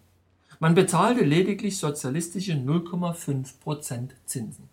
[0.59, 4.69] Man bezahlte lediglich sozialistische 0,5% Zinsen.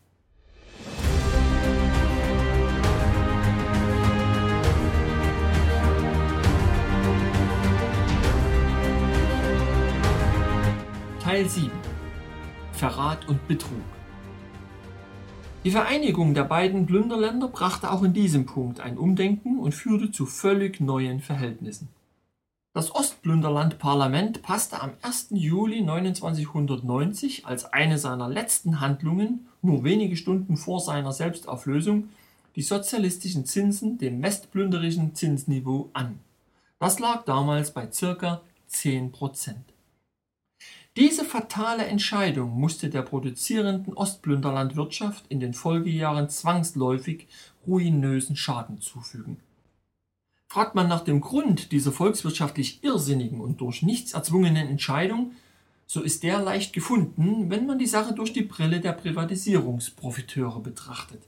[11.26, 11.72] Teil 7
[12.70, 13.82] Verrat und Betrug
[15.64, 20.24] Die Vereinigung der beiden Plünderländer brachte auch in diesem Punkt ein Umdenken und führte zu
[20.24, 21.88] völlig neuen Verhältnissen.
[22.74, 25.30] Das Ostplünderland-Parlament passte am 1.
[25.30, 32.08] Juli 2990 als eine seiner letzten Handlungen, nur wenige Stunden vor seiner Selbstauflösung,
[32.54, 36.20] die sozialistischen Zinsen dem westplünderischen Zinsniveau an.
[36.78, 38.42] Das lag damals bei ca.
[38.68, 39.10] 10
[40.96, 47.28] Diese fatale Entscheidung musste der produzierenden Ostplünderlandwirtschaft in den Folgejahren zwangsläufig
[47.66, 49.36] ruinösen Schaden zufügen
[50.48, 55.32] Fragt man nach dem Grund dieser volkswirtschaftlich irrsinnigen und durch nichts erzwungenen Entscheidung,
[55.86, 61.22] so ist der leicht gefunden, wenn man die Sache durch die Brille der Privatisierungsprofiteure betrachtet.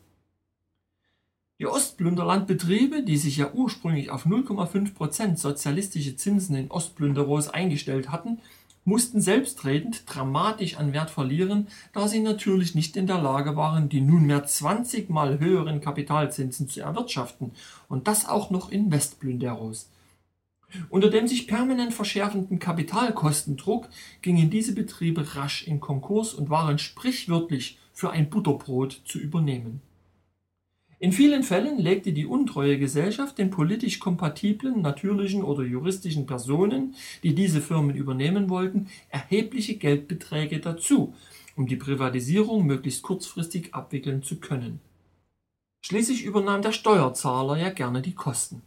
[1.59, 8.39] Die Ostplünderlandbetriebe, die sich ja ursprünglich auf 0,5% sozialistische Zinsen in Ostplünderos eingestellt hatten,
[8.89, 14.01] mussten selbstredend dramatisch an Wert verlieren, da sie natürlich nicht in der Lage waren, die
[14.01, 17.53] nunmehr 20 mal höheren Kapitalzinsen zu erwirtschaften
[17.89, 19.91] und das auch noch in Westplünderos.
[20.89, 23.89] Unter dem sich permanent verschärfenden Kapitalkostendruck
[24.23, 29.83] gingen diese Betriebe rasch in Konkurs und waren sprichwörtlich für ein Butterbrot zu übernehmen.
[31.01, 37.37] In vielen Fällen legte die untreue Gesellschaft den politisch kompatiblen natürlichen oder juristischen Personen, die
[37.37, 41.15] diese Firmen übernehmen wollten, erhebliche Geldbeträge dazu,
[41.55, 44.81] um die Privatisierung möglichst kurzfristig abwickeln zu können.
[45.83, 48.63] Schließlich übernahm der Steuerzahler ja gerne die Kosten.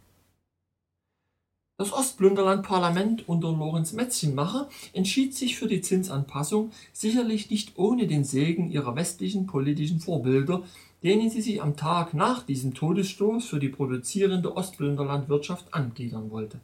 [1.76, 8.70] Das Ostplünderland-Parlament unter Lorenz Metzchenmacher entschied sich für die Zinsanpassung, sicherlich nicht ohne den Segen
[8.70, 10.62] ihrer westlichen politischen Vorbilder,
[11.02, 16.60] denen sie sich am Tag nach diesem Todesstoß für die produzierende Ostplünderlandwirtschaft angliedern wollte.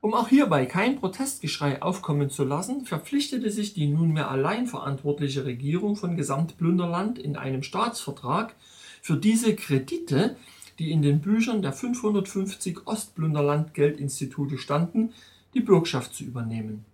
[0.00, 5.96] Um auch hierbei kein Protestgeschrei aufkommen zu lassen, verpflichtete sich die nunmehr allein verantwortliche Regierung
[5.96, 8.54] von Gesamtplünderland in einem Staatsvertrag
[9.02, 10.36] für diese Kredite,
[10.78, 15.12] die in den Büchern der 550 Ostplünderland-Geldinstitute standen,
[15.54, 16.84] die Bürgschaft zu übernehmen.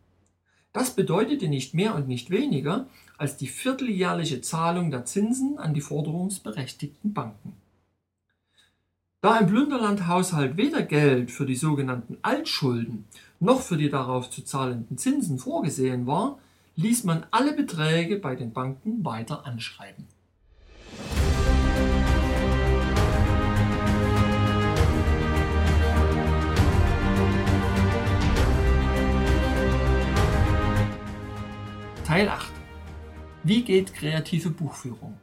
[0.73, 5.81] Das bedeutete nicht mehr und nicht weniger, als die vierteljährliche Zahlung der Zinsen an die
[5.81, 7.55] forderungsberechtigten Banken.
[9.21, 13.07] Da im Plünderlandhaushalt weder Geld für die sogenannten Altschulden
[13.41, 16.39] noch für die darauf zu zahlenden Zinsen vorgesehen war,
[16.77, 20.07] ließ man alle Beträge bei den Banken weiter anschreiben.
[32.05, 32.54] Teil 8
[33.45, 35.19] wie geht kreative Buchführung?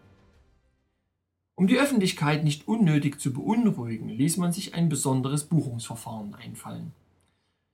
[1.55, 6.93] Um die Öffentlichkeit nicht unnötig zu beunruhigen, ließ man sich ein besonderes Buchungsverfahren einfallen.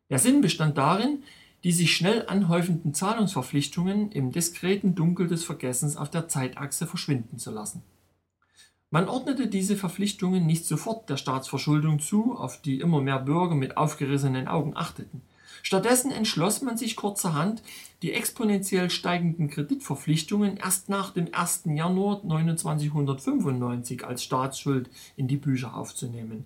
[0.09, 1.23] Der Sinn bestand darin,
[1.65, 7.51] die sich schnell anhäufenden Zahlungsverpflichtungen im diskreten Dunkel des Vergessens auf der Zeitachse verschwinden zu
[7.51, 7.83] lassen.
[8.89, 13.75] Man ordnete diese Verpflichtungen nicht sofort der Staatsverschuldung zu, auf die immer mehr Bürger mit
[13.75, 15.21] aufgerissenen Augen achteten,
[15.63, 17.61] Stattdessen entschloss man sich kurzerhand,
[18.01, 21.63] die exponentiell steigenden Kreditverpflichtungen erst nach dem 1.
[21.65, 26.45] Januar 2995 als Staatsschuld in die Bücher aufzunehmen.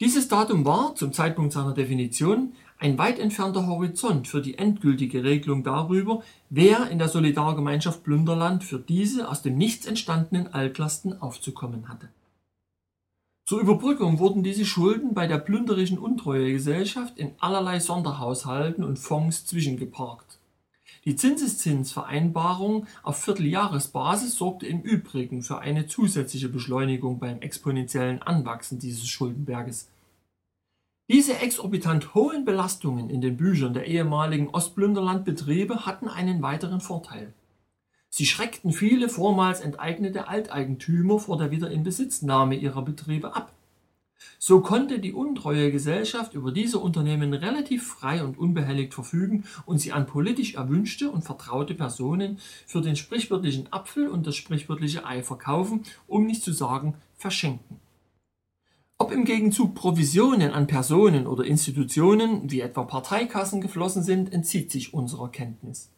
[0.00, 5.62] Dieses Datum war, zum Zeitpunkt seiner Definition, ein weit entfernter Horizont für die endgültige Regelung
[5.62, 12.08] darüber, wer in der Solidargemeinschaft Plunderland für diese aus dem Nichts entstandenen Altlasten aufzukommen hatte.
[13.46, 20.38] Zur Überbrückung wurden diese Schulden bei der plünderischen Untreuegesellschaft in allerlei Sonderhaushalten und Fonds zwischengeparkt.
[21.04, 29.08] Die Zinseszinsvereinbarung auf Vierteljahresbasis sorgte im Übrigen für eine zusätzliche Beschleunigung beim exponentiellen Anwachsen dieses
[29.08, 29.90] Schuldenberges.
[31.10, 37.34] Diese exorbitant hohen Belastungen in den Büchern der ehemaligen Ostplünderlandbetriebe hatten einen weiteren Vorteil.
[38.16, 43.52] Sie schreckten viele vormals enteignete Alteigentümer vor der Wiederinbesitznahme ihrer Betriebe ab.
[44.38, 49.90] So konnte die untreue Gesellschaft über diese Unternehmen relativ frei und unbehelligt verfügen und sie
[49.90, 55.82] an politisch erwünschte und vertraute Personen für den sprichwörtlichen Apfel und das sprichwörtliche Ei verkaufen,
[56.06, 57.80] um nicht zu sagen verschenken.
[58.96, 64.94] Ob im Gegenzug Provisionen an Personen oder Institutionen wie etwa Parteikassen geflossen sind, entzieht sich
[64.94, 65.90] unserer Kenntnis.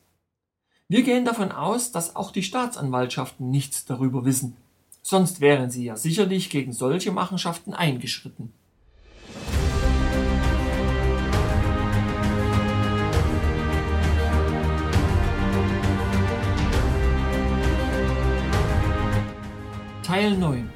[0.89, 4.57] Wir gehen davon aus, dass auch die Staatsanwaltschaften nichts darüber wissen,
[5.03, 8.53] sonst wären sie ja sicherlich gegen solche Machenschaften eingeschritten.
[20.05, 20.71] Teil 9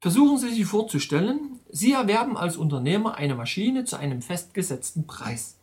[0.00, 5.56] Versuchen Sie sich vorzustellen, Sie erwerben als Unternehmer eine Maschine zu einem festgesetzten Preis.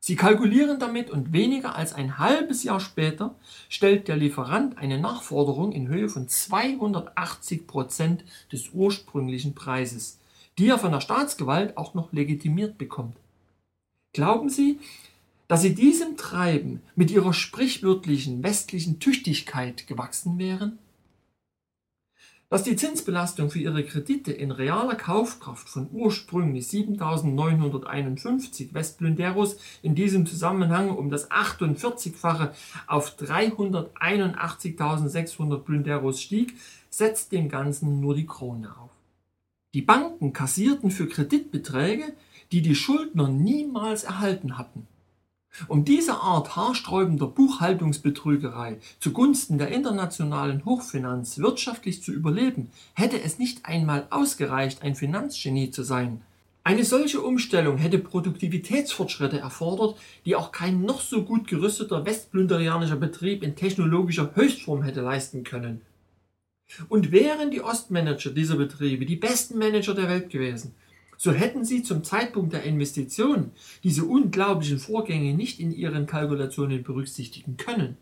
[0.00, 3.34] Sie kalkulieren damit und weniger als ein halbes Jahr später
[3.68, 10.18] stellt der Lieferant eine Nachforderung in Höhe von 280 Prozent des ursprünglichen Preises,
[10.56, 13.16] die er von der Staatsgewalt auch noch legitimiert bekommt.
[14.12, 14.78] Glauben Sie,
[15.48, 20.78] dass Sie diesem Treiben mit Ihrer sprichwörtlichen westlichen Tüchtigkeit gewachsen wären?
[22.50, 30.24] Dass die Zinsbelastung für ihre Kredite in realer Kaufkraft von ursprünglich 7.951 Westblünderos in diesem
[30.24, 32.52] Zusammenhang um das 48-fache
[32.86, 36.54] auf 381.600 Blünderos stieg,
[36.88, 38.92] setzt dem Ganzen nur die Krone auf.
[39.74, 42.14] Die Banken kassierten für Kreditbeträge,
[42.50, 44.86] die die Schuldner niemals erhalten hatten.
[45.66, 53.64] Um diese Art haarsträubender Buchhaltungsbetrügerei zugunsten der internationalen Hochfinanz wirtschaftlich zu überleben, hätte es nicht
[53.64, 56.22] einmal ausgereicht, ein Finanzgenie zu sein.
[56.68, 63.42] Eine solche Umstellung hätte Produktivitätsfortschritte erfordert, die auch kein noch so gut gerüsteter westplünderianischer Betrieb
[63.42, 65.80] in technologischer Höchstform hätte leisten können.
[66.90, 70.74] Und wären die Ostmanager dieser Betriebe die besten Manager der Welt gewesen,
[71.18, 73.50] so hätten sie zum Zeitpunkt der Investition
[73.82, 77.98] diese unglaublichen Vorgänge nicht in ihren Kalkulationen berücksichtigen können.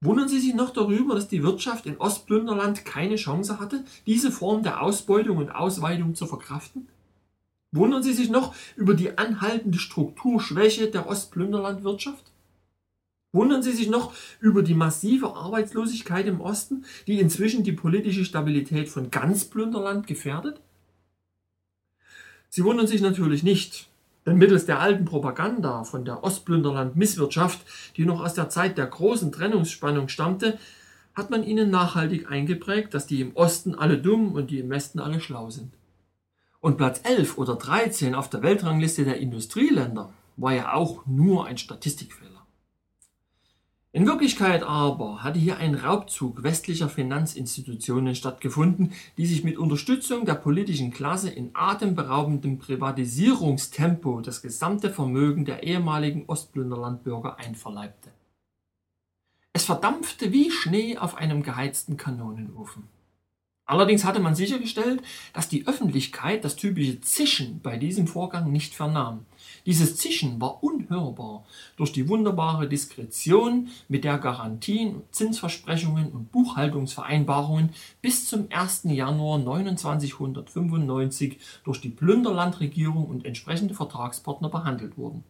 [0.00, 4.62] Wundern Sie sich noch darüber, dass die Wirtschaft in Ostplünderland keine Chance hatte, diese Form
[4.62, 6.86] der Ausbeutung und Ausweitung zu verkraften?
[7.72, 12.30] Wundern Sie sich noch über die anhaltende Strukturschwäche der Ostplünderlandwirtschaft?
[13.32, 18.88] Wundern Sie sich noch über die massive Arbeitslosigkeit im Osten, die inzwischen die politische Stabilität
[18.88, 20.60] von ganz Plünderland gefährdet?
[22.48, 23.88] Sie wundern sich natürlich nicht,
[24.24, 27.60] denn mittels der alten Propaganda von der Ostplünderland-Misswirtschaft,
[27.96, 30.58] die noch aus der Zeit der großen Trennungsspannung stammte,
[31.14, 35.00] hat man ihnen nachhaltig eingeprägt, dass die im Osten alle dumm und die im Westen
[35.00, 35.72] alle schlau sind.
[36.60, 41.58] Und Platz 11 oder 13 auf der Weltrangliste der Industrieländer war ja auch nur ein
[41.58, 42.37] Statistikfehler.
[43.98, 50.34] In Wirklichkeit aber hatte hier ein Raubzug westlicher Finanzinstitutionen stattgefunden, die sich mit Unterstützung der
[50.34, 58.10] politischen Klasse in atemberaubendem Privatisierungstempo das gesamte Vermögen der ehemaligen Ostplünderlandbürger einverleibte.
[59.52, 62.84] Es verdampfte wie Schnee auf einem geheizten Kanonenofen.
[63.68, 65.02] Allerdings hatte man sichergestellt,
[65.34, 69.26] dass die Öffentlichkeit das typische Zischen bei diesem Vorgang nicht vernahm.
[69.66, 71.44] Dieses Zischen war unhörbar
[71.76, 78.84] durch die wunderbare Diskretion, mit der Garantien, Zinsversprechungen und Buchhaltungsvereinbarungen bis zum 1.
[78.84, 85.24] Januar 2995 durch die Plünderlandregierung und entsprechende Vertragspartner behandelt wurden.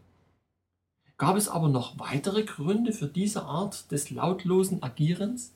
[1.16, 5.54] Gab es aber noch weitere Gründe für diese Art des lautlosen Agierens?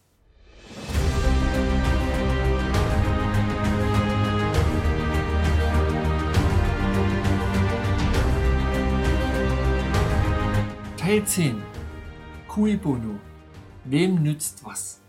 [11.03, 11.61] Teil 10
[12.47, 13.19] Cui Bono
[13.83, 15.01] Wem nützt was?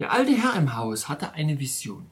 [0.00, 2.10] Der alte Herr im Haus hatte eine Vision.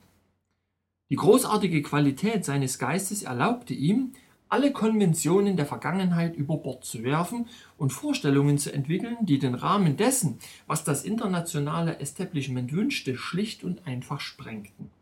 [1.11, 4.13] Die großartige Qualität seines Geistes erlaubte ihm,
[4.49, 9.97] alle Konventionen der Vergangenheit über Bord zu werfen und Vorstellungen zu entwickeln, die den Rahmen
[9.97, 10.39] dessen,
[10.69, 14.93] was das internationale Establishment wünschte, schlicht und einfach sprengten.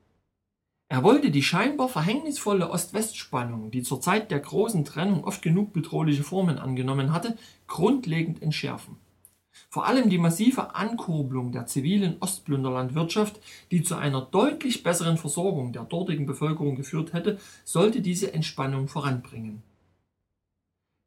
[0.94, 6.22] Er wollte die scheinbar verhängnisvolle Ost-West-Spannung, die zur Zeit der großen Trennung oft genug bedrohliche
[6.22, 7.36] Formen angenommen hatte,
[7.66, 8.94] grundlegend entschärfen.
[9.68, 13.40] Vor allem die massive Ankurbelung der zivilen Ostplünderlandwirtschaft,
[13.72, 19.64] die zu einer deutlich besseren Versorgung der dortigen Bevölkerung geführt hätte, sollte diese Entspannung voranbringen.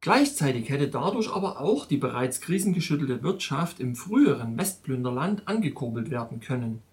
[0.01, 6.83] Gleichzeitig hätte dadurch aber auch die bereits krisengeschüttelte Wirtschaft im früheren Westplünderland angekurbelt werden können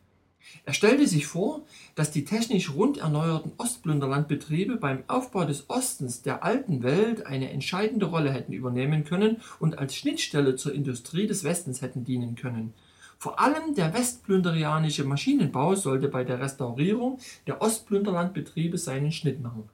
[0.65, 1.63] er stellte sich vor,
[1.95, 8.07] dass die technisch rund erneuerten Ostplünderlandbetriebe beim Aufbau des Ostens der alten Welt eine entscheidende
[8.07, 12.73] Rolle hätten übernehmen können und als Schnittstelle zur Industrie des Westens hätten dienen können.
[13.19, 19.69] Vor allem der westplünderianische Maschinenbau sollte bei der Restaurierung der Ostplünderlandbetriebe seinen Schnitt machen.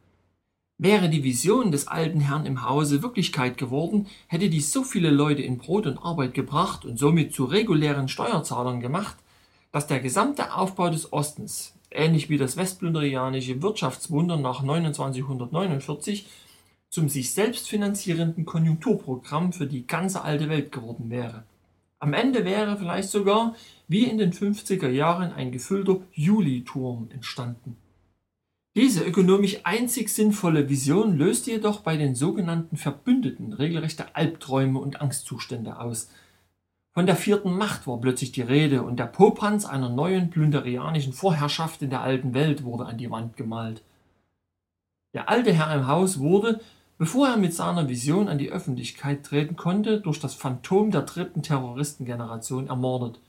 [0.82, 5.42] Wäre die Vision des alten Herrn im Hause Wirklichkeit geworden, hätte dies so viele Leute
[5.42, 9.16] in Brot und Arbeit gebracht und somit zu regulären Steuerzahlern gemacht,
[9.72, 16.28] dass der gesamte Aufbau des Ostens, ähnlich wie das westplünderianische Wirtschaftswunder nach 2949,
[16.88, 21.44] zum sich selbst finanzierenden Konjunkturprogramm für die ganze alte Welt geworden wäre.
[22.00, 23.54] Am Ende wäre vielleicht sogar,
[23.86, 27.76] wie in den 50er Jahren, ein gefüllter Juli-Turm entstanden.
[28.76, 35.78] Diese ökonomisch einzig sinnvolle Vision löste jedoch bei den sogenannten Verbündeten regelrechte Albträume und Angstzustände
[35.78, 36.08] aus,
[36.92, 41.82] von der vierten Macht war plötzlich die Rede und der Popanz einer neuen plünderianischen Vorherrschaft
[41.82, 43.82] in der alten Welt wurde an die Wand gemalt.
[45.14, 46.60] Der alte Herr im Haus wurde,
[46.98, 51.42] bevor er mit seiner Vision an die Öffentlichkeit treten konnte, durch das Phantom der dritten
[51.42, 53.20] Terroristengeneration ermordet.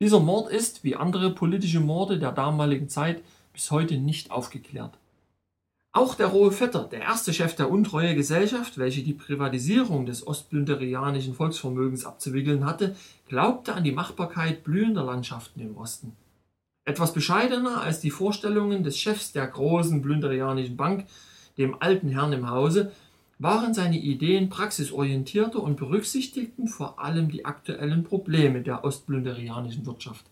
[0.00, 3.22] Dieser Mord ist, wie andere politische Morde der damaligen Zeit,
[3.52, 4.98] bis heute nicht aufgeklärt.
[5.96, 11.32] Auch der rohe Vetter, der erste Chef der Untreue Gesellschaft, welche die Privatisierung des ostplünderianischen
[11.32, 12.94] Volksvermögens abzuwickeln hatte,
[13.28, 16.12] glaubte an die Machbarkeit blühender Landschaften im Osten.
[16.84, 21.06] Etwas bescheidener als die Vorstellungen des Chefs der großen plünderianischen Bank,
[21.56, 22.92] dem alten Herrn im Hause,
[23.38, 30.26] waren seine Ideen praxisorientierter und berücksichtigten vor allem die aktuellen Probleme der ostplünderianischen Wirtschaft.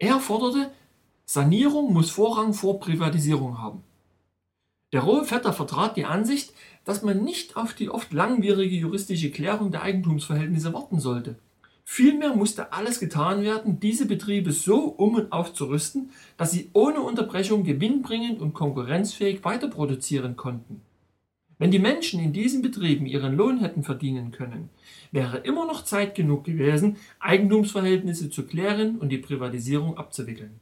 [0.00, 0.72] Er forderte,
[1.26, 3.84] Sanierung muss Vorrang vor Privatisierung haben.
[4.92, 9.70] Der rohe Vetter vertrat die Ansicht, dass man nicht auf die oft langwierige juristische Klärung
[9.70, 11.36] der Eigentumsverhältnisse warten sollte.
[11.84, 17.64] Vielmehr musste alles getan werden, diese Betriebe so um und aufzurüsten, dass sie ohne Unterbrechung
[17.64, 20.82] gewinnbringend und konkurrenzfähig weiterproduzieren konnten.
[21.58, 24.70] Wenn die Menschen in diesen Betrieben ihren Lohn hätten verdienen können,
[25.12, 30.60] wäre immer noch Zeit genug gewesen, Eigentumsverhältnisse zu klären und die Privatisierung abzuwickeln.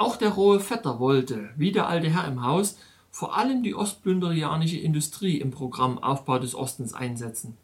[0.00, 2.78] Auch der rohe Vetter wollte, wie der alte Herr im Haus,
[3.10, 7.58] vor allem die ostplünderianische Industrie im Programm Aufbau des Ostens einsetzen.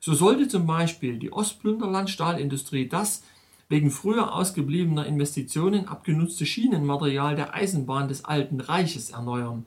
[0.00, 3.22] So sollte zum Beispiel die Ostplünderland-Stahlindustrie das
[3.68, 9.66] wegen früher ausgebliebener Investitionen abgenutzte Schienenmaterial der Eisenbahn des Alten Reiches erneuern.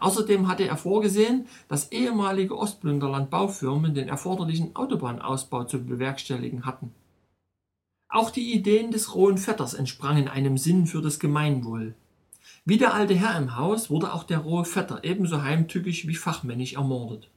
[0.00, 6.92] Außerdem hatte er vorgesehen, dass ehemalige Ostplünderland-Baufirmen den erforderlichen Autobahnausbau zu bewerkstelligen hatten.
[8.10, 11.94] Auch die Ideen des Rohen Vetters entsprangen einem Sinn für das Gemeinwohl.
[12.64, 16.72] Wie der alte Herr im Haus wurde auch der rohe Vetter ebenso heimtückisch wie fachmännisch
[16.72, 17.28] ermordet.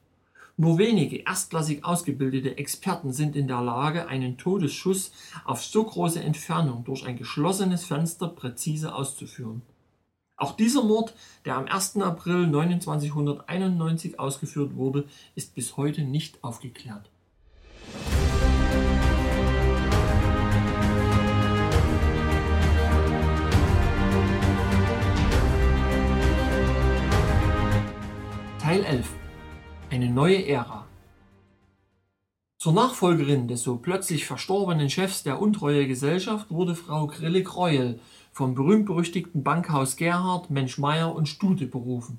[0.56, 5.12] Nur wenige erstklassig ausgebildete Experten sind in der Lage, einen Todesschuss
[5.44, 9.60] auf so große Entfernung durch ein geschlossenes Fenster präzise auszuführen.
[10.36, 11.14] Auch dieser Mord,
[11.44, 11.98] der am 1.
[11.98, 15.04] April 2991 ausgeführt wurde,
[15.34, 17.10] ist bis heute nicht aufgeklärt.
[28.72, 29.06] Teil 11
[29.90, 30.86] Eine neue Ära
[32.56, 38.00] Zur Nachfolgerin des so plötzlich verstorbenen Chefs der Untreue Gesellschaft wurde Frau Grille-Greuel
[38.32, 42.18] vom berühmt-berüchtigten Bankhaus Gerhard, Menschmeier und Stute berufen.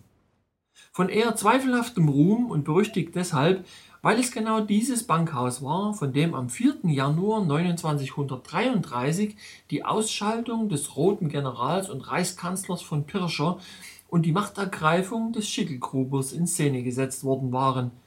[0.91, 3.65] Von eher zweifelhaftem Ruhm und berüchtigt deshalb,
[4.03, 6.81] weil es genau dieses Bankhaus war, von dem am 4.
[6.83, 9.35] Januar 2933
[9.71, 13.57] die Ausschaltung des Roten Generals und Reichskanzlers von Pirscher
[14.13, 17.91] und die Machtergreifung des Schickelgrubers in Szene gesetzt worden waren–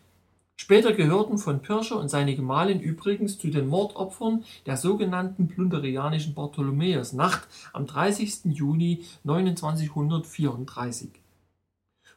[0.58, 7.46] Später gehörten von Pirscher und seine Gemahlin übrigens zu den Mordopfern der sogenannten plunderianischen Bartholomäusnacht
[7.74, 8.46] am 30.
[8.46, 11.10] Juni 2934.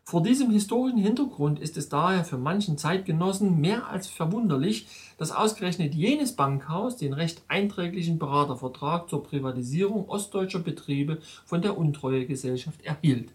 [0.06, 4.88] Vor diesem historischen Hintergrund ist es daher für manchen Zeitgenossen mehr als verwunderlich,
[5.18, 12.82] dass ausgerechnet jenes Bankhaus den recht einträglichen Beratervertrag zur Privatisierung ostdeutscher Betriebe von der Untreuegesellschaft
[12.84, 13.34] erhielt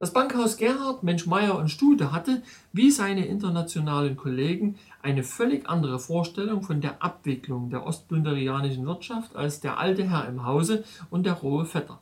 [0.00, 2.42] das Bankhaus Gerhard, Menschmeier und Stute hatte,
[2.72, 9.60] wie seine internationalen Kollegen, eine völlig andere Vorstellung von der Abwicklung der ostbünderianischen Wirtschaft als
[9.60, 11.98] der alte Herr im Hause und der rohe Vetter.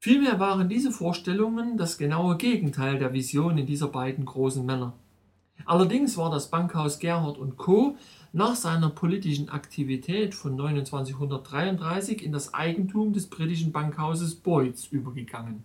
[0.00, 4.94] Vielmehr waren diese Vorstellungen das genaue Gegenteil der Visionen dieser beiden großen Männer.
[5.64, 7.96] Allerdings war das Bankhaus Gerhard und Co.
[8.32, 15.64] nach seiner politischen Aktivität von 2933 in das Eigentum des britischen Bankhauses Boyds übergegangen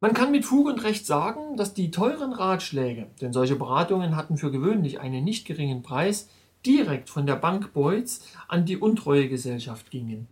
[0.00, 4.36] man kann mit Fug und Recht sagen, dass die teuren Ratschläge, denn solche Beratungen hatten
[4.36, 6.28] für gewöhnlich einen nicht geringen Preis,
[6.66, 10.28] direkt von der Bank Beutz an die Untreuegesellschaft gingen.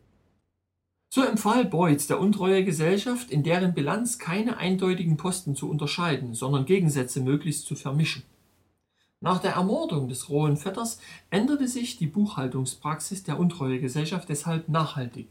[1.08, 7.20] So empfahl Beutz der Untreuegesellschaft, in deren Bilanz keine eindeutigen Posten zu unterscheiden, sondern Gegensätze
[7.20, 8.24] möglichst zu vermischen.
[9.20, 10.98] Nach der Ermordung des rohen Vetters
[11.30, 15.28] änderte sich die Buchhaltungspraxis der Untreuegesellschaft deshalb nachhaltig.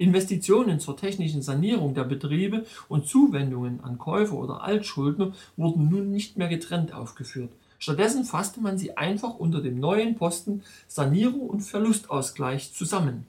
[0.00, 6.38] Investitionen zur technischen Sanierung der Betriebe und Zuwendungen an Käufer oder Altschuldner wurden nun nicht
[6.38, 7.50] mehr getrennt aufgeführt.
[7.78, 13.26] Stattdessen fasste man sie einfach unter dem neuen Posten Sanierung und Verlustausgleich zusammen.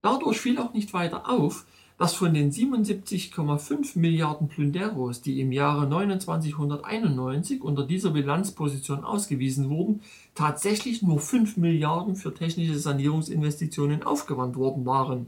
[0.00, 1.66] Dadurch fiel auch nicht weiter auf,
[1.98, 10.00] dass von den 77,5 Milliarden Plünderos, die im Jahre 2991 unter dieser Bilanzposition ausgewiesen wurden,
[10.34, 15.26] tatsächlich nur 5 Milliarden für technische Sanierungsinvestitionen aufgewandt worden waren.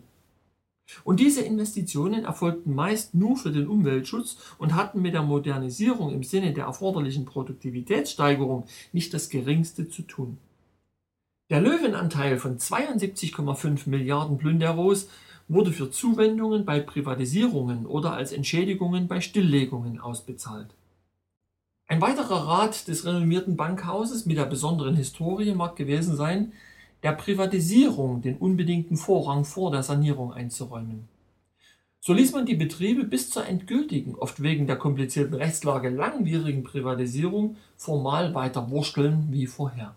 [1.04, 6.22] Und diese Investitionen erfolgten meist nur für den Umweltschutz und hatten mit der Modernisierung im
[6.22, 10.38] Sinne der erforderlichen Produktivitätssteigerung nicht das geringste zu tun.
[11.50, 15.08] Der Löwenanteil von 72,5 Milliarden Plünderos
[15.48, 20.74] wurde für Zuwendungen bei Privatisierungen oder als Entschädigungen bei Stilllegungen ausbezahlt.
[21.88, 26.52] Ein weiterer Rat des renommierten Bankhauses mit der besonderen Historie mag gewesen sein,
[27.06, 31.06] der Privatisierung den unbedingten Vorrang vor der Sanierung einzuräumen.
[32.00, 37.58] So ließ man die Betriebe bis zur endgültigen, oft wegen der komplizierten Rechtslage langwierigen Privatisierung
[37.76, 39.94] formal weiter wursteln wie vorher.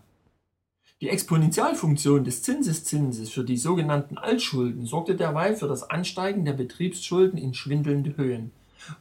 [1.00, 7.40] Die Exponentialfunktion des Zinseszinses für die sogenannten Altschulden sorgte derweil für das Ansteigen der Betriebsschulden
[7.40, 8.52] in schwindelnde Höhen,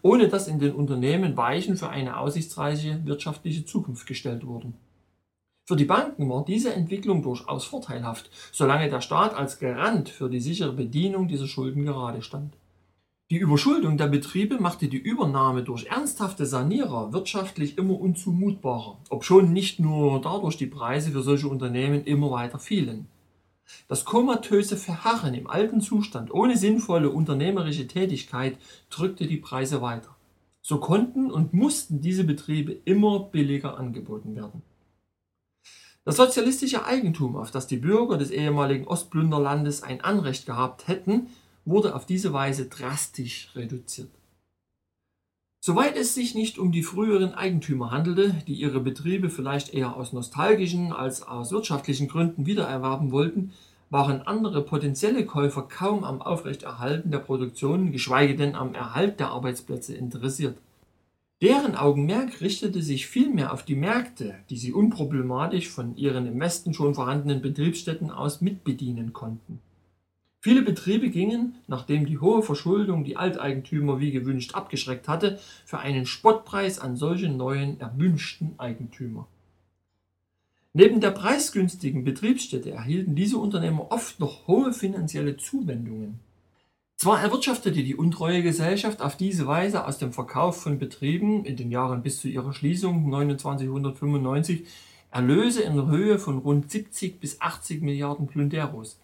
[0.02, 4.74] ohne dass in den Unternehmen Weichen für eine aussichtsreiche wirtschaftliche Zukunft gestellt wurden.
[5.70, 10.40] Für die Banken war diese Entwicklung durchaus vorteilhaft, solange der Staat als Garant für die
[10.40, 12.58] sichere Bedienung dieser Schulden gerade stand.
[13.30, 19.80] Die Überschuldung der Betriebe machte die Übernahme durch ernsthafte Sanierer wirtschaftlich immer unzumutbarer, obschon nicht
[19.80, 23.08] nur dadurch die Preise für solche Unternehmen immer weiter fielen.
[23.88, 28.58] Das komatöse Verharren im alten Zustand ohne sinnvolle unternehmerische Tätigkeit
[28.90, 30.16] drückte die Preise weiter.
[30.64, 34.64] So konnten und mussten diese Betriebe immer billiger angeboten werden.
[36.06, 41.28] Das sozialistische Eigentum, auf das die Bürger des ehemaligen Ostplünderlandes ein Anrecht gehabt hätten,
[41.66, 44.10] wurde auf diese Weise drastisch reduziert.
[45.62, 50.14] Soweit es sich nicht um die früheren Eigentümer handelte, die ihre Betriebe vielleicht eher aus
[50.14, 53.52] nostalgischen als aus wirtschaftlichen Gründen wiedererwerben wollten,
[53.90, 59.96] waren andere potenzielle Käufer kaum am Aufrechterhalten der Produktion, geschweige denn am Erhalt der Arbeitsplätze
[59.96, 60.58] interessiert.
[61.42, 66.74] Deren Augenmerk richtete sich vielmehr auf die Märkte, die sie unproblematisch von ihren im Westen
[66.74, 69.62] schon vorhandenen Betriebsstätten aus mitbedienen konnten.
[70.42, 76.06] Viele Betriebe gingen, nachdem die hohe Verschuldung die Alteigentümer wie gewünscht abgeschreckt hatte, für einen
[76.06, 79.26] Spottpreis an solche neuen erwünschten Eigentümer.
[80.74, 86.20] Neben der preisgünstigen Betriebsstätte erhielten diese Unternehmer oft noch hohe finanzielle Zuwendungen
[87.00, 92.04] zwar erwirtschaftete die Untreuegesellschaft auf diese Weise aus dem Verkauf von Betrieben in den Jahren
[92.04, 94.66] bis zu ihrer Schließung 2995
[95.10, 99.00] Erlöse in Höhe von rund 70 bis 80 Milliarden Plunderos.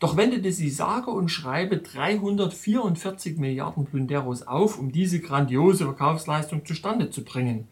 [0.00, 7.10] Doch wendete sie sage und schreibe 344 Milliarden Plunderos auf, um diese grandiose Verkaufsleistung zustande
[7.10, 7.68] zu bringen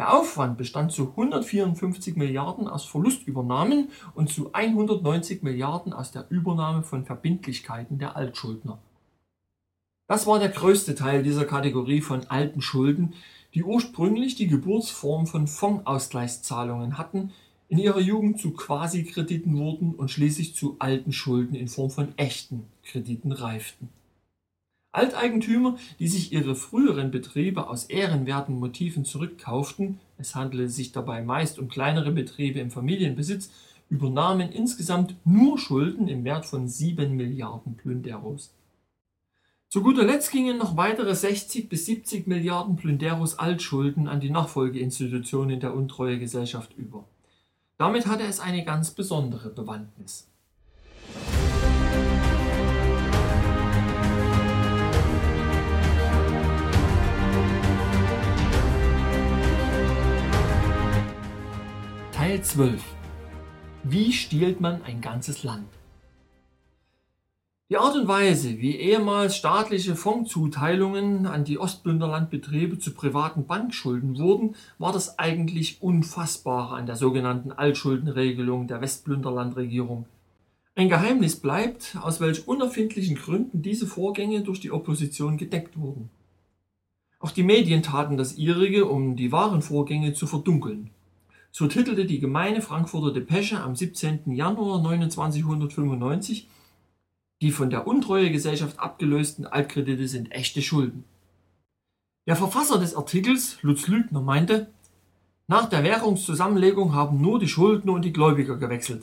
[0.00, 6.82] der Aufwand bestand zu 154 Milliarden aus Verlustübernahmen und zu 190 Milliarden aus der Übernahme
[6.82, 8.78] von Verbindlichkeiten der Altschuldner.
[10.08, 13.12] Das war der größte Teil dieser Kategorie von alten Schulden,
[13.52, 17.32] die ursprünglich die Geburtsform von Fondsausgleichszahlungen hatten,
[17.68, 22.64] in ihrer Jugend zu Quasi-Krediten wurden und schließlich zu alten Schulden in Form von echten
[22.84, 23.90] Krediten reiften
[24.92, 31.60] Alteigentümer, die sich ihre früheren Betriebe aus ehrenwerten Motiven zurückkauften (es handelte sich dabei meist
[31.60, 33.50] um kleinere Betriebe im Familienbesitz),
[33.88, 38.52] übernahmen insgesamt nur Schulden im Wert von sieben Milliarden Plünderos.
[39.68, 45.60] Zu guter Letzt gingen noch weitere 60 bis 70 Milliarden Plünderos Altschulden an die Nachfolgeinstitutionen
[45.60, 47.04] der Untreuegesellschaft über.
[47.78, 50.26] Damit hatte es eine ganz besondere Bewandtnis
[62.30, 62.84] Teil 12
[63.82, 65.66] Wie stiehlt man ein ganzes Land?
[67.68, 74.54] Die Art und Weise, wie ehemals staatliche Fondszuteilungen an die Ostbünderlandbetriebe zu privaten Bankschulden wurden,
[74.78, 80.06] war das eigentlich Unfassbare an der sogenannten Altschuldenregelung der Westbünderlandregierung.
[80.76, 86.10] Ein Geheimnis bleibt, aus welch unerfindlichen Gründen diese Vorgänge durch die Opposition gedeckt wurden.
[87.18, 90.90] Auch die Medien taten das ihrige, um die wahren Vorgänge zu verdunkeln.
[91.52, 94.32] So titelte die Gemeine Frankfurter Depesche am 17.
[94.32, 96.48] Januar 2995,
[97.42, 101.04] die von der Untreuegesellschaft abgelösten Altkredite sind echte Schulden.
[102.26, 104.68] Der Verfasser des Artikels, Lutz Lübner, meinte,
[105.48, 109.02] nach der Währungszusammenlegung haben nur die Schuldner und die Gläubiger gewechselt.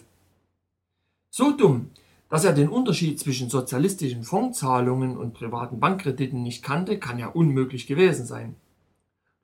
[1.30, 1.89] So dumm,
[2.30, 7.88] dass er den Unterschied zwischen sozialistischen Fondszahlungen und privaten Bankkrediten nicht kannte, kann ja unmöglich
[7.88, 8.56] gewesen sein.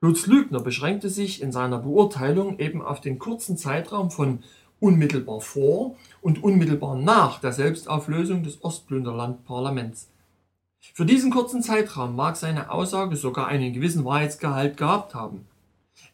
[0.04, 4.40] Lutz Lübner beschränkte sich in seiner Beurteilung eben auf den kurzen Zeitraum von
[4.78, 10.10] unmittelbar vor und unmittelbar nach der Selbstauflösung des Ostplünderland-Parlaments.
[10.92, 15.46] Für diesen kurzen Zeitraum mag seine Aussage sogar einen gewissen Wahrheitsgehalt gehabt haben.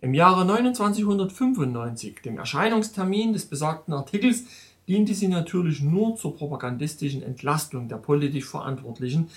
[0.01, 4.45] Im Jahre 2995, dem Erscheinungstermin des besagten Artikels,
[4.87, 9.31] diente sie natürlich nur zur propagandistischen Entlastung der politisch Verantwortlichen,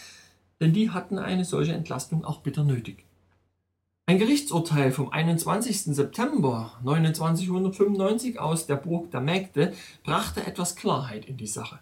[0.61, 3.03] denn die hatten eine solche Entlastung auch bitter nötig.
[4.05, 5.95] Ein Gerichtsurteil vom 21.
[5.95, 9.71] September 2995 aus der Burg der Mägde
[10.03, 11.79] brachte etwas Klarheit in die Sache.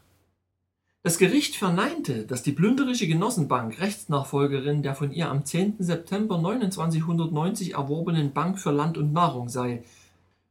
[1.02, 5.78] Das Gericht verneinte, dass die plünderische Genossenbank Rechtsnachfolgerin der von ihr am 10.
[5.80, 9.84] September 2990 erworbenen Bank für Land und Nahrung sei.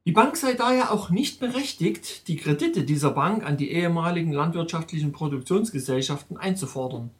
[0.05, 5.13] Die Bank sei daher auch nicht berechtigt, die Kredite dieser Bank an die ehemaligen landwirtschaftlichen
[5.13, 7.11] Produktionsgesellschaften einzufordern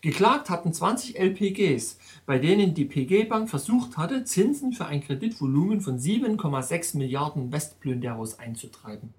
[0.00, 5.98] Geklagt hatten 20 LPGs, bei denen die PG-Bank versucht hatte, Zinsen für ein Kreditvolumen von
[5.98, 9.14] 7,6 Milliarden Westplünderos einzutreiben.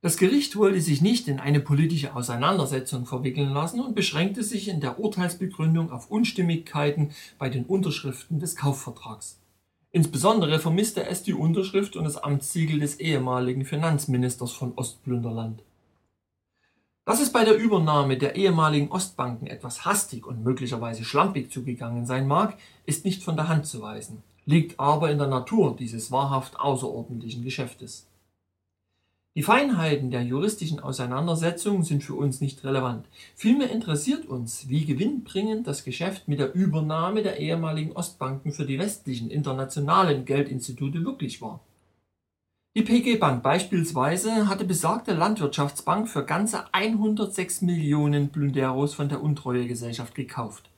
[0.00, 4.80] Das Gericht wollte sich nicht in eine politische Auseinandersetzung verwickeln lassen und beschränkte sich in
[4.80, 9.40] der Urteilsbegründung auf Unstimmigkeiten bei den Unterschriften des Kaufvertrags.
[9.90, 15.62] Insbesondere vermisste es die Unterschrift und das Amtssiegel des ehemaligen Finanzministers von Ostplünderland
[17.08, 22.26] dass es bei der Übernahme der ehemaligen Ostbanken etwas hastig und möglicherweise schlampig zugegangen sein
[22.26, 26.60] mag, ist nicht von der Hand zu weisen, liegt aber in der Natur dieses wahrhaft
[26.60, 28.06] außerordentlichen Geschäftes.
[29.34, 33.06] Die Feinheiten der juristischen Auseinandersetzung sind für uns nicht relevant.
[33.34, 38.78] Vielmehr interessiert uns, wie gewinnbringend das Geschäft mit der Übernahme der ehemaligen Ostbanken für die
[38.78, 41.60] westlichen internationalen Geldinstitute wirklich war.
[42.78, 50.14] Die PG Bank beispielsweise hatte besagte Landwirtschaftsbank für ganze 106 Millionen Plünderos von der Untreuegesellschaft
[50.14, 50.70] gekauft.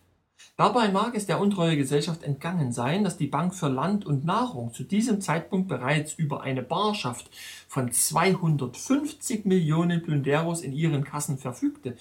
[0.56, 4.72] Dabei mag es der untreue Gesellschaft entgangen sein, dass die Bank für Land und Nahrung
[4.72, 7.28] zu diesem Zeitpunkt bereits über eine Barschaft
[7.68, 11.98] von 250 Millionen Plünderos in ihren Kassen verfügte,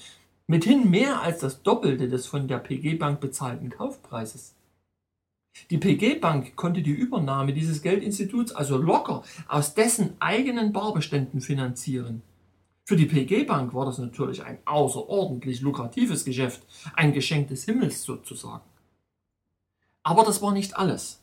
[0.48, 4.54] mithin mehr als das Doppelte des von der PG Bank bezahlten Kaufpreises.
[5.70, 12.22] Die PG Bank konnte die Übernahme dieses Geldinstituts also locker aus dessen eigenen Barbeständen finanzieren.
[12.86, 16.64] Für die PG Bank war das natürlich ein außerordentlich lukratives Geschäft,
[16.96, 18.64] ein Geschenk des Himmels sozusagen.
[20.02, 21.19] Aber das war nicht alles.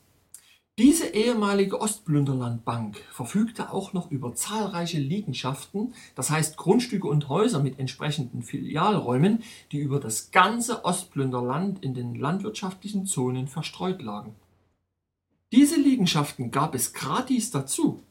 [0.78, 7.78] Diese ehemalige Ostplünderlandbank verfügte auch noch über zahlreiche Liegenschaften, das heißt Grundstücke und Häuser mit
[7.78, 14.34] entsprechenden Filialräumen, die über das ganze Ostplünderland in den landwirtschaftlichen Zonen verstreut lagen.
[15.50, 18.02] Diese Liegenschaften gab es gratis dazu.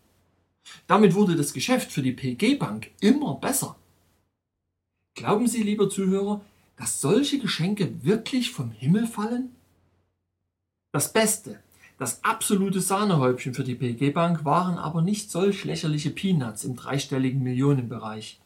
[0.87, 3.75] Damit wurde das Geschäft für die PG Bank immer besser.
[5.13, 6.41] Glauben Sie, lieber Zuhörer,
[6.77, 9.55] dass solche Geschenke wirklich vom Himmel fallen?
[10.91, 11.59] Das Beste,
[11.97, 17.41] das absolute Sahnehäubchen für die PG Bank waren aber nicht solch lächerliche Peanuts im dreistelligen
[17.41, 18.41] Millionenbereich.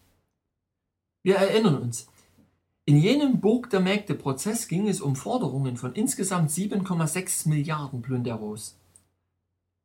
[1.24, 2.08] Wir erinnern uns,
[2.86, 8.78] in jenem Burg der Mägde Prozess ging es um Forderungen von insgesamt 7,6 Milliarden Plünderos.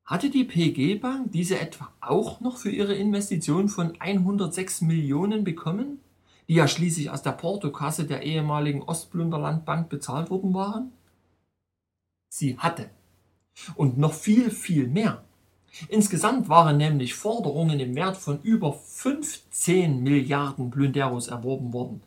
[0.04, 6.00] Hatte die PG Bank diese etwa auch noch für ihre Investition von 106 Millionen bekommen,
[6.48, 10.92] die ja schließlich aus der Portokasse der ehemaligen Ostplünderlandbank bezahlt worden waren?
[12.28, 12.90] Sie hatte.
[13.74, 15.24] Und noch viel, viel mehr.
[15.88, 22.02] Insgesamt waren nämlich Forderungen im Wert von über 15 Milliarden Plünderos erworben worden.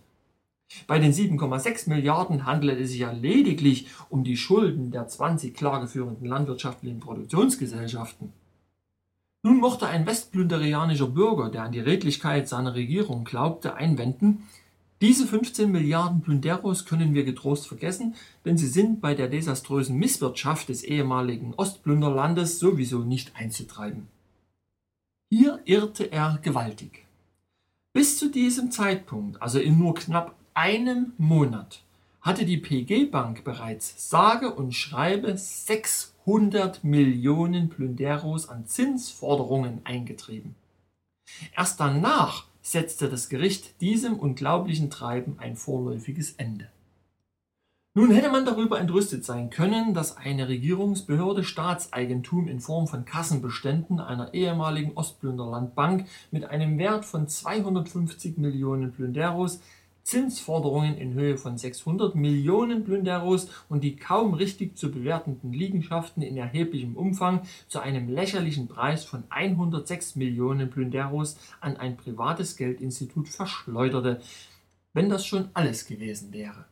[0.85, 6.27] Bei den 7,6 Milliarden handelt es sich ja lediglich um die Schulden der 20 klageführenden
[6.27, 8.33] landwirtschaftlichen Produktionsgesellschaften.
[9.43, 14.43] Nun mochte ein westplünderianischer Bürger, der an die Redlichkeit seiner Regierung glaubte, einwenden,
[15.01, 20.69] diese 15 Milliarden Plünderos können wir getrost vergessen, denn sie sind bei der desaströsen Misswirtschaft
[20.69, 24.07] des ehemaligen Ostplünderlandes sowieso nicht einzutreiben.
[25.29, 27.05] Hier irrte er gewaltig.
[27.93, 31.83] Bis zu diesem Zeitpunkt, also in nur knapp einem Monat
[32.21, 40.55] hatte die PG Bank bereits sage und schreibe 600 Millionen Plünderos an Zinsforderungen eingetrieben.
[41.55, 46.67] Erst danach setzte das Gericht diesem unglaublichen Treiben ein vorläufiges Ende.
[47.93, 53.99] Nun hätte man darüber entrüstet sein können, dass eine Regierungsbehörde Staatseigentum in Form von Kassenbeständen
[53.99, 59.61] einer ehemaligen Ostplünderlandbank mit einem Wert von 250 Millionen Plünderos
[60.07, 66.37] Zinsforderungen in Höhe von 600 Millionen Plünderos und die kaum richtig zu bewertenden Liegenschaften in
[66.37, 74.21] erheblichem Umfang zu einem lächerlichen Preis von 106 Millionen Plünderos an ein privates Geldinstitut verschleuderte,
[74.93, 76.63] wenn das schon alles gewesen wäre.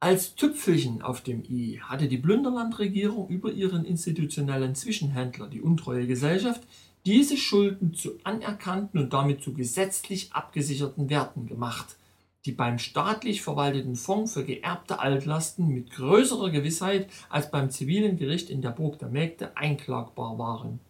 [0.00, 6.60] Als Tüpfelchen auf dem i hatte die Plünderlandregierung über ihren institutionellen Zwischenhändler, die Untreue Gesellschaft,
[7.06, 11.96] diese Schulden zu anerkannten und damit zu gesetzlich abgesicherten Werten gemacht,
[12.44, 18.50] die beim staatlich verwalteten Fonds für geerbte Altlasten mit größerer Gewissheit als beim zivilen Gericht
[18.50, 20.80] in der Burg der Mägde einklagbar waren.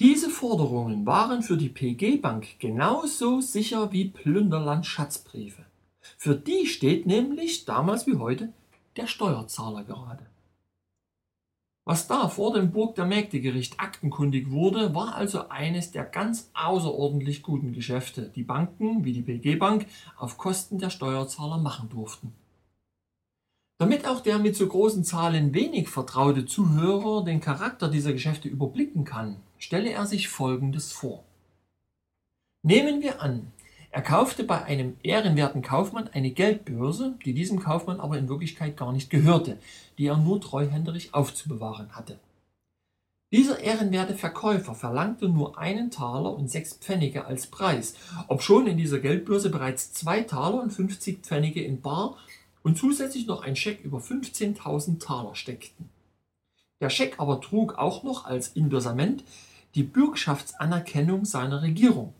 [0.00, 5.64] Diese Forderungen waren für die PG Bank genauso sicher wie Plünderland Schatzbriefe.
[6.18, 8.52] Für die steht nämlich damals wie heute
[8.96, 10.26] der Steuerzahler gerade.
[11.86, 17.42] Was da vor dem Burg der Mägdegericht aktenkundig wurde, war also eines der ganz außerordentlich
[17.42, 22.32] guten Geschäfte, die Banken wie die PG Bank auf Kosten der Steuerzahler machen durften.
[23.76, 29.04] Damit auch der mit so großen Zahlen wenig vertraute Zuhörer den Charakter dieser Geschäfte überblicken
[29.04, 31.24] kann, stelle er sich Folgendes vor.
[32.62, 33.52] Nehmen wir an,
[33.94, 38.92] er kaufte bei einem ehrenwerten Kaufmann eine Geldbörse, die diesem Kaufmann aber in Wirklichkeit gar
[38.92, 39.56] nicht gehörte,
[39.98, 42.18] die er nur treuhänderisch aufzubewahren hatte.
[43.32, 47.94] Dieser ehrenwerte Verkäufer verlangte nur einen Taler und sechs Pfennige als Preis,
[48.26, 52.16] obschon in dieser Geldbörse bereits zwei Taler und 50 Pfennige in Bar
[52.64, 55.88] und zusätzlich noch ein Scheck über 15.000 Taler steckten.
[56.80, 59.22] Der Scheck aber trug auch noch als Indossament
[59.76, 62.12] die Bürgschaftsanerkennung seiner Regierung,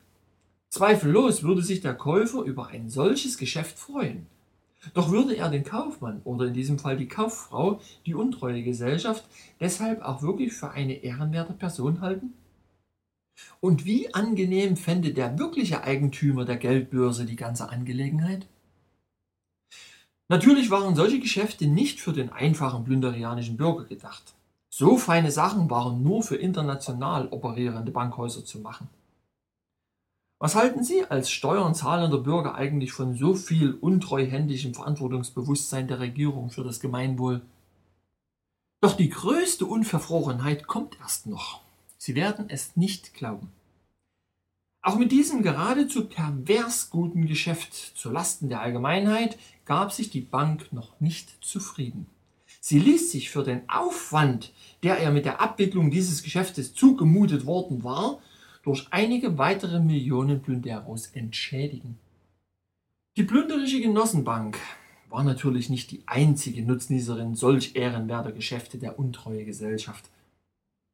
[0.75, 4.27] Zweifellos würde sich der Käufer über ein solches Geschäft freuen.
[4.93, 9.25] Doch würde er den Kaufmann oder in diesem Fall die Kauffrau, die untreue Gesellschaft,
[9.61, 12.33] deshalb auch wirklich für eine ehrenwerte Person halten?
[13.61, 18.49] Und wie angenehm fände der wirkliche Eigentümer der Geldbörse die ganze Angelegenheit?
[20.27, 24.35] Natürlich waren solche Geschäfte nicht für den einfachen plünderianischen Bürger gedacht.
[24.71, 28.89] So feine Sachen waren nur für international operierende Bankhäuser zu machen.
[30.45, 36.51] Was halten Sie als Steuern zahlender Bürger eigentlich von so viel untreuhändigem Verantwortungsbewusstsein der Regierung
[36.51, 37.41] für das Gemeinwohl?
[38.83, 41.63] Doch die größte Unverfrorenheit kommt erst noch.
[41.97, 43.53] Sie werden es nicht glauben.
[44.83, 50.75] Auch mit diesem geradezu pervers guten Geschäft zu Lasten der Allgemeinheit gab sich die Bank
[50.75, 52.07] noch nicht zufrieden.
[52.61, 57.83] Sie ließ sich für den Aufwand, der ihr mit der Abwicklung dieses Geschäftes zugemutet worden
[57.83, 58.19] war,
[58.65, 61.99] durch einige weitere Millionen Plünderos entschädigen.
[63.17, 64.59] Die plünderische Genossenbank
[65.09, 70.11] war natürlich nicht die einzige Nutznießerin solch ehrenwerter Geschäfte der untreue Gesellschaft.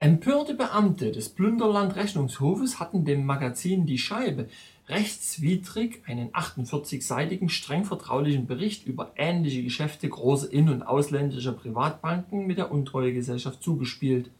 [0.00, 4.48] Empörte Beamte des Plünderland Rechnungshofes hatten dem Magazin Die Scheibe
[4.88, 12.58] rechtswidrig einen 48-seitigen streng vertraulichen Bericht über ähnliche Geschäfte großer in- und ausländischer Privatbanken mit
[12.58, 14.30] der Untreuegesellschaft zugespielt.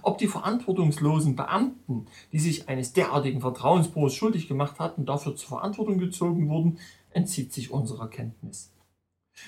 [0.00, 5.98] Ob die verantwortungslosen Beamten, die sich eines derartigen Vertrauensbruchs schuldig gemacht hatten, dafür zur Verantwortung
[5.98, 6.78] gezogen wurden,
[7.10, 8.72] entzieht sich unserer Kenntnis.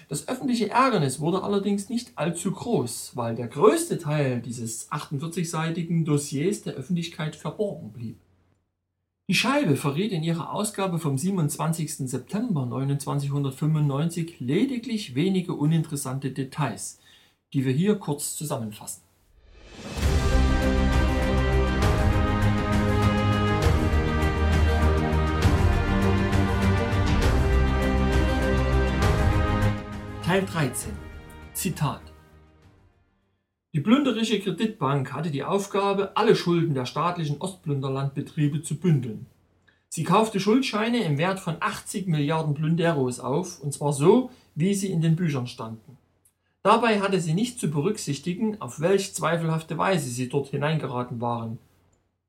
[0.08, 6.62] Das öffentliche Ärgernis wurde allerdings nicht allzu groß, weil der größte Teil dieses 48-seitigen Dossiers
[6.62, 8.18] der Öffentlichkeit verborgen blieb.
[9.28, 12.10] Die Scheibe verriet in ihrer Ausgabe vom 27.
[12.10, 16.98] September 1995 lediglich wenige uninteressante Details,
[17.54, 19.02] die wir hier kurz zusammenfassen.
[30.34, 30.90] Teil 13
[31.52, 32.00] Zitat
[33.72, 39.26] Die plünderische Kreditbank hatte die Aufgabe, alle Schulden der staatlichen Ostplünderlandbetriebe zu bündeln.
[39.88, 44.90] Sie kaufte Schuldscheine im Wert von 80 Milliarden Plünderos auf, und zwar so, wie sie
[44.90, 45.98] in den Büchern standen.
[46.64, 51.60] Dabei hatte sie nicht zu berücksichtigen, auf welch zweifelhafte Weise sie dort hineingeraten waren.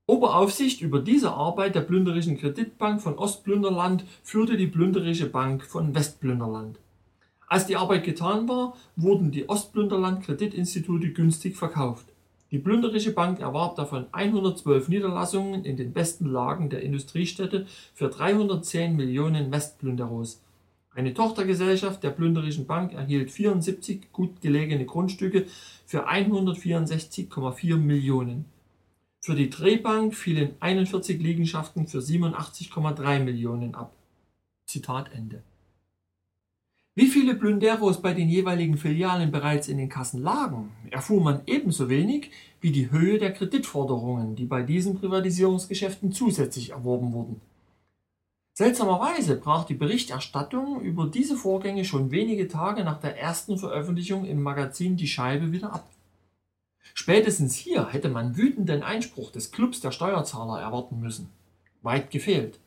[0.06, 6.78] Oberaufsicht über diese Arbeit der plünderischen Kreditbank von Ostplünderland führte die plünderische Bank von Westplünderland.
[7.48, 12.08] Als die Arbeit getan war, wurden die Ostplünderland-Kreditinstitute günstig verkauft.
[12.52, 18.96] Die plünderische Bank erwarb davon 112 Niederlassungen in den besten Lagen der Industriestädte für 310
[18.96, 20.42] Millionen Westplünderos.
[20.94, 25.46] Eine Tochtergesellschaft der plünderischen Bank erhielt 74 gut gelegene Grundstücke
[25.86, 28.46] für 164,4 Millionen.
[29.20, 33.92] Für die Drehbank fielen 41 Liegenschaften für 87,3 Millionen ab.
[34.68, 35.44] Zitat Ende.
[36.98, 41.90] Wie viele Plünderos bei den jeweiligen Filialen bereits in den Kassen lagen, erfuhr man ebenso
[41.90, 42.32] wenig
[42.62, 47.42] wie die Höhe der Kreditforderungen, die bei diesen Privatisierungsgeschäften zusätzlich erworben wurden.
[48.54, 54.42] Seltsamerweise brach die Berichterstattung über diese Vorgänge schon wenige Tage nach der ersten Veröffentlichung im
[54.42, 55.90] Magazin Die Scheibe wieder ab.
[56.94, 61.30] Spätestens hier hätte man wütenden Einspruch des Clubs der Steuerzahler erwarten müssen.
[61.82, 62.58] Weit gefehlt.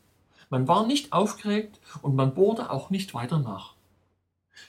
[0.50, 3.77] Man war nicht aufgeregt und man bohrte auch nicht weiter nach.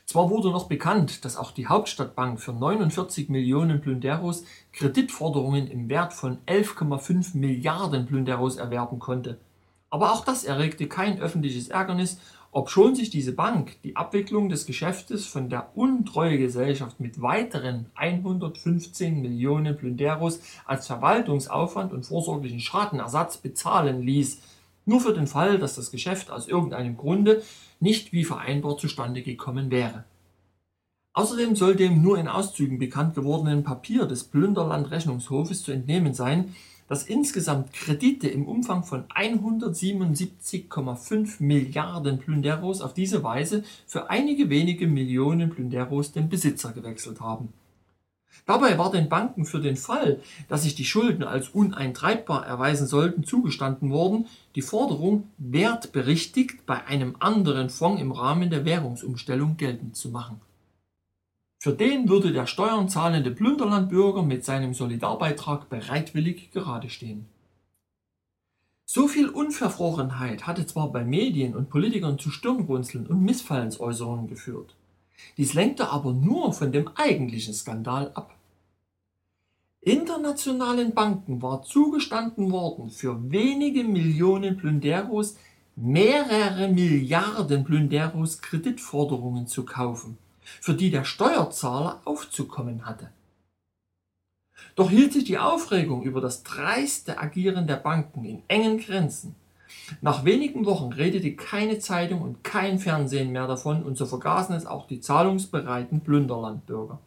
[0.06, 6.14] Zwar wurde noch bekannt, dass auch die Hauptstadtbank für 49 Millionen Plünderos Kreditforderungen im Wert
[6.14, 9.38] von 11,5 Milliarden Plünderos erwerben konnte,
[9.90, 12.20] aber auch das erregte kein öffentliches Ärgernis,
[12.52, 19.78] obschon sich diese Bank die Abwicklung des Geschäftes von der Untreuegesellschaft mit weiteren 115 Millionen
[19.78, 24.42] Plünderos als Verwaltungsaufwand und vorsorglichen Schadenersatz bezahlen ließ,
[24.86, 27.44] nur für den Fall, dass das Geschäft aus irgendeinem Grunde
[27.80, 30.04] nicht wie vereinbart zustande gekommen wäre.
[31.14, 36.54] Außerdem soll dem nur in Auszügen bekannt gewordenen Papier des Plünderland Rechnungshofes zu entnehmen sein,
[36.88, 44.88] dass insgesamt Kredite im Umfang von 177,5 Milliarden Plünderos auf diese Weise für einige wenige
[44.88, 47.54] Millionen Plünderos den Besitzer gewechselt haben.
[48.46, 53.24] Dabei war den Banken für den Fall, dass sich die Schulden als uneintreibbar erweisen sollten,
[53.24, 60.10] zugestanden worden, die Forderung wertberichtigt bei einem anderen Fonds im Rahmen der Währungsumstellung geltend zu
[60.10, 60.42] machen.
[61.62, 67.28] Für den würde der Steuern zahlende Plünderlandbürger mit seinem Solidarbeitrag bereitwillig gerade stehen.
[68.86, 74.76] So viel Unverfrorenheit hatte zwar bei Medien und Politikern zu Stirnrunzeln und Missfallensäußerungen geführt.
[75.38, 78.36] Dies lenkte aber nur von dem eigentlichen Skandal ab.
[79.82, 85.38] Internationalen Banken war zugestanden worden, für wenige Millionen Plünderos
[85.76, 93.12] mehrere Milliarden Plünderos Kreditforderungen zu kaufen, für die der Steuerzahler aufzukommen hatte.
[94.76, 99.36] Doch hielt sich die Aufregung über das dreiste Agieren der Banken in engen Grenzen
[100.02, 104.66] nach wenigen Wochen redete keine Zeitung und kein Fernsehen mehr davon und so vergaßen es
[104.66, 107.00] auch die zahlungsbereiten Plünderlandbürger.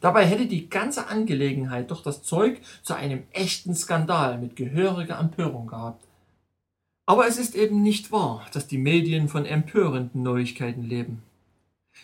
[0.00, 5.66] Dabei hätte die ganze Angelegenheit doch das Zeug zu einem echten Skandal mit gehöriger Empörung
[5.66, 6.04] gehabt.
[7.06, 11.22] Aber es ist eben nicht wahr, dass die Medien von empörenden Neuigkeiten leben.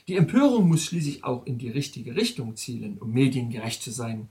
[0.06, 4.28] Die Empörung muss schließlich auch in die richtige Richtung zielen, um mediengerecht zu sein.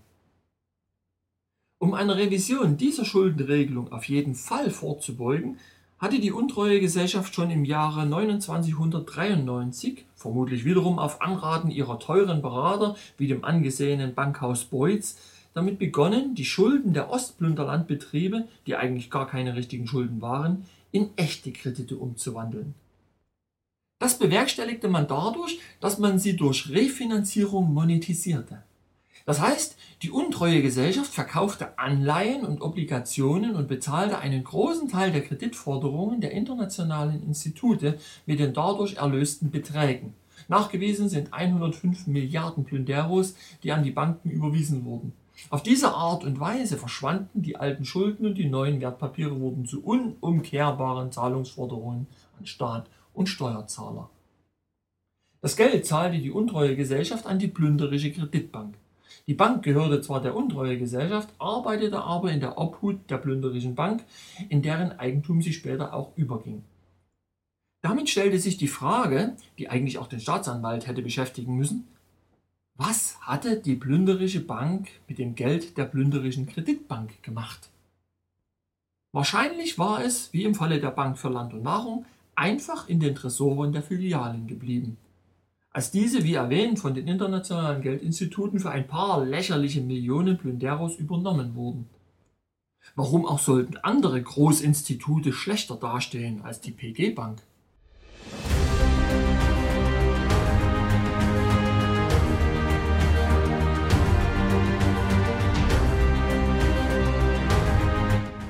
[1.82, 5.58] Um einer Revision dieser Schuldenregelung auf jeden Fall vorzubeugen,
[5.98, 12.96] hatte die untreue Gesellschaft schon im Jahre 2993, vermutlich wiederum auf Anraten ihrer teuren Berater
[13.18, 15.18] wie dem angesehenen Bankhaus Beutz,
[15.56, 21.52] damit begonnen, die Schulden der Ostplünderlandbetriebe, die eigentlich gar keine richtigen Schulden waren, in echte
[21.52, 22.76] Kredite umzuwandeln.
[23.98, 28.62] Das bewerkstelligte man dadurch, dass man sie durch Refinanzierung monetisierte.
[29.26, 35.22] Das heißt, die untreue Gesellschaft verkaufte Anleihen und Obligationen und bezahlte einen großen Teil der
[35.22, 40.14] Kreditforderungen der internationalen Institute mit den dadurch erlösten Beträgen.
[40.48, 45.14] Nachgewiesen sind 105 Milliarden Plünderos, die an die Banken überwiesen wurden.
[45.50, 49.84] Auf diese Art und Weise verschwanden die alten Schulden und die neuen Wertpapiere wurden zu
[49.84, 52.08] unumkehrbaren Zahlungsforderungen
[52.38, 54.10] an Staat und Steuerzahler.
[55.42, 58.76] Das Geld zahlte die untreue Gesellschaft an die plünderische Kreditbank.
[59.28, 64.04] Die Bank gehörte zwar der untreue Gesellschaft, arbeitete aber in der Obhut der plünderischen Bank,
[64.50, 66.64] in deren Eigentum sie später auch überging.
[67.84, 71.88] Damit stellte sich die Frage, die eigentlich auch den Staatsanwalt hätte beschäftigen müssen,
[72.76, 77.70] was hatte die plünderische Bank mit dem Geld der plünderischen Kreditbank gemacht?
[79.14, 82.06] Wahrscheinlich war es, wie im Falle der Bank für Land und Nahrung,
[82.36, 84.98] einfach in den Tresoren der Filialen geblieben
[85.74, 91.56] als diese, wie erwähnt, von den internationalen Geldinstituten für ein paar lächerliche Millionen Plünderos übernommen
[91.56, 91.88] wurden.
[92.96, 97.42] Warum auch sollten andere Großinstitute schlechter dastehen als die PG Bank?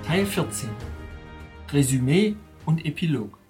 [0.08, 0.70] Teil 14
[1.72, 3.41] Resümee und Epilog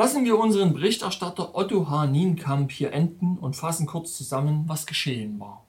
[0.00, 2.06] Lassen wir unseren Berichterstatter Otto H.
[2.06, 5.66] Nienkamp hier enden und fassen kurz zusammen, was geschehen war.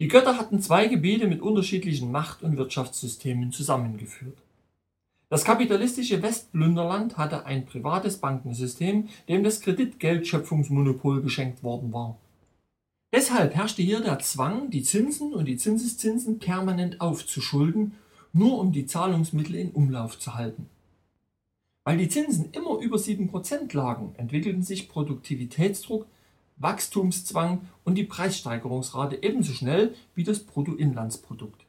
[0.00, 4.38] Die Götter hatten zwei Gebiete mit unterschiedlichen Macht- und Wirtschaftssystemen zusammengeführt.
[5.28, 12.16] Das kapitalistische Westplünderland hatte ein privates Bankensystem, dem das Kreditgeldschöpfungsmonopol geschenkt worden war.
[13.12, 17.92] Deshalb herrschte hier der Zwang, die Zinsen und die Zinseszinsen permanent aufzuschulden,
[18.32, 20.70] nur um die Zahlungsmittel in Umlauf zu halten.
[21.86, 26.04] Weil die Zinsen immer über 7% lagen, entwickelten sich Produktivitätsdruck,
[26.56, 31.64] Wachstumszwang und die Preissteigerungsrate ebenso schnell wie das Bruttoinlandsprodukt.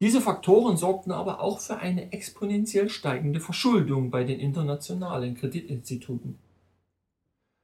[0.00, 6.36] Diese Faktoren sorgten aber auch für eine exponentiell steigende Verschuldung bei den internationalen Kreditinstituten.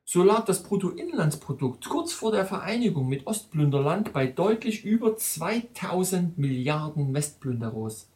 [0.05, 7.13] So lag das Bruttoinlandsprodukt kurz vor der Vereinigung mit Ostplünderland bei deutlich über 2000 Milliarden
[7.13, 8.07] Westplünderos.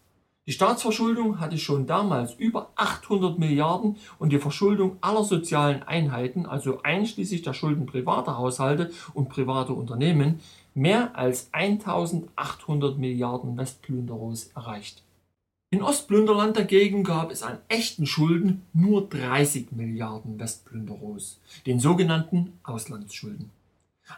[0.46, 6.82] Die Staatsverschuldung hatte schon damals über 800 Milliarden und die Verschuldung aller sozialen Einheiten, also
[6.82, 10.40] einschließlich der Schulden privater Haushalte und privater Unternehmen,
[10.74, 15.02] mehr als 1800 Milliarden Westplünderos erreicht.
[15.72, 23.50] In Ostplünderland dagegen gab es an echten Schulden nur 30 Milliarden Westplünderos, den sogenannten Auslandsschulden.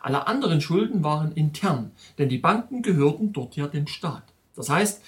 [0.01, 4.23] Alle anderen Schulden waren intern, denn die Banken gehörten dort ja dem Staat.
[4.55, 5.03] Das heißt,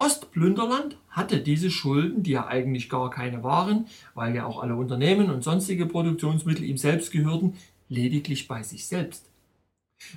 [0.00, 5.30] Ostplünderland hatte diese Schulden, die ja eigentlich gar keine waren, weil ja auch alle Unternehmen
[5.30, 7.56] und sonstige Produktionsmittel ihm selbst gehörten,
[7.88, 9.28] lediglich bei sich selbst.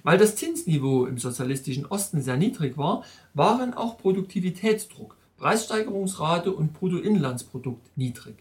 [0.03, 3.03] Weil das Zinsniveau im sozialistischen Osten sehr niedrig war,
[3.33, 8.35] waren auch Produktivitätsdruck, Preissteigerungsrate und Bruttoinlandsprodukt niedrig.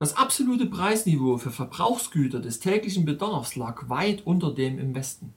[0.00, 5.32] Das absolute Preisniveau für Verbrauchsgüter des täglichen Bedarfs lag weit unter dem im Westen.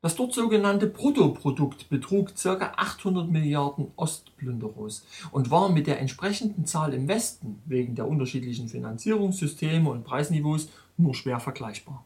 [0.00, 2.72] Das dort sogenannte Bruttoprodukt betrug ca.
[2.76, 9.90] 800 Milliarden Ostplünderos und war mit der entsprechenden Zahl im Westen wegen der unterschiedlichen Finanzierungssysteme
[9.90, 12.04] und Preisniveaus nur schwer vergleichbar.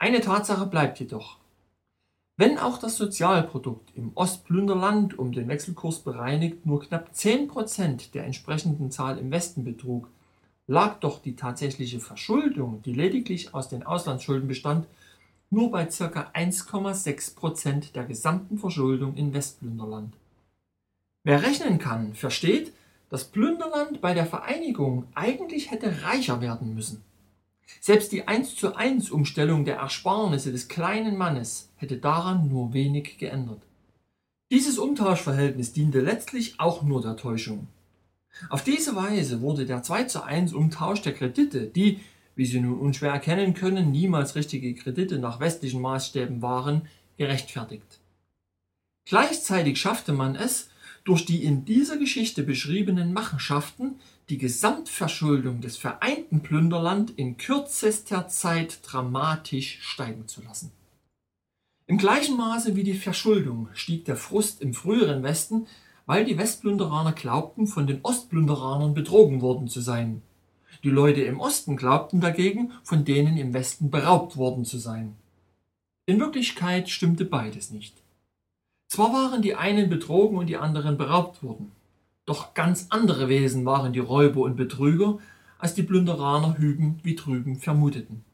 [0.00, 1.36] Eine Tatsache bleibt jedoch.
[2.36, 8.90] Wenn auch das Sozialprodukt im Ostplünderland um den Wechselkurs bereinigt nur knapp 10% der entsprechenden
[8.90, 10.08] Zahl im Westen betrug,
[10.66, 14.86] lag doch die tatsächliche Verschuldung, die lediglich aus den Auslandsschulden bestand,
[15.50, 16.30] nur bei ca.
[16.32, 20.14] 1,6 Prozent der gesamten Verschuldung in Westplünderland.
[21.24, 22.72] Wer rechnen kann, versteht,
[23.10, 27.02] dass Plünderland bei der Vereinigung eigentlich hätte reicher werden müssen.
[27.80, 33.18] Selbst die 1 zu 1 Umstellung der Ersparnisse des kleinen Mannes hätte daran nur wenig
[33.18, 33.62] geändert.
[34.50, 37.68] Dieses Umtauschverhältnis diente letztlich auch nur der Täuschung.
[38.48, 42.00] Auf diese Weise wurde der 2 zu 1 Umtausch der Kredite, die
[42.36, 46.82] wie Sie nun unschwer erkennen können, niemals richtige Kredite nach westlichen Maßstäben waren,
[47.16, 48.00] gerechtfertigt.
[49.04, 50.70] Gleichzeitig schaffte man es,
[51.04, 53.96] durch die in dieser Geschichte beschriebenen Machenschaften
[54.28, 60.70] die Gesamtverschuldung des vereinten Plünderland in kürzester Zeit dramatisch steigen zu lassen.
[61.86, 65.66] Im gleichen Maße wie die Verschuldung stieg der Frust im früheren Westen,
[66.06, 70.22] weil die Westplünderaner glaubten, von den Ostplünderanern betrogen worden zu sein.
[70.82, 75.16] Die Leute im Osten glaubten dagegen, von denen im Westen beraubt worden zu sein.
[76.06, 77.94] In Wirklichkeit stimmte beides nicht.
[78.88, 81.70] Zwar waren die einen betrogen und die anderen beraubt worden,
[82.26, 85.18] doch ganz andere Wesen waren die Räuber und Betrüger,
[85.58, 88.24] als die Plünderaner hüben wie drüben vermuteten.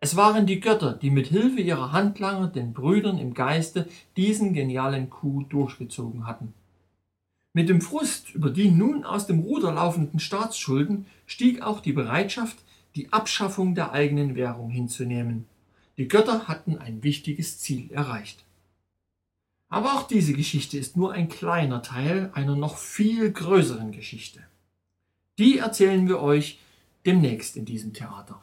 [0.00, 3.86] Es waren die Götter, die mit Hilfe ihrer Handlanger den Brüdern im Geiste
[4.16, 6.54] diesen genialen Coup durchgezogen hatten.
[7.52, 12.58] Mit dem Frust über die nun aus dem Ruder laufenden Staatsschulden stieg auch die Bereitschaft,
[12.96, 15.46] die Abschaffung der eigenen Währung hinzunehmen.
[15.96, 18.44] Die Götter hatten ein wichtiges Ziel erreicht.
[19.68, 24.40] Aber auch diese Geschichte ist nur ein kleiner Teil einer noch viel größeren Geschichte.
[25.38, 26.58] Die erzählen wir euch
[27.06, 28.42] demnächst in diesem Theater.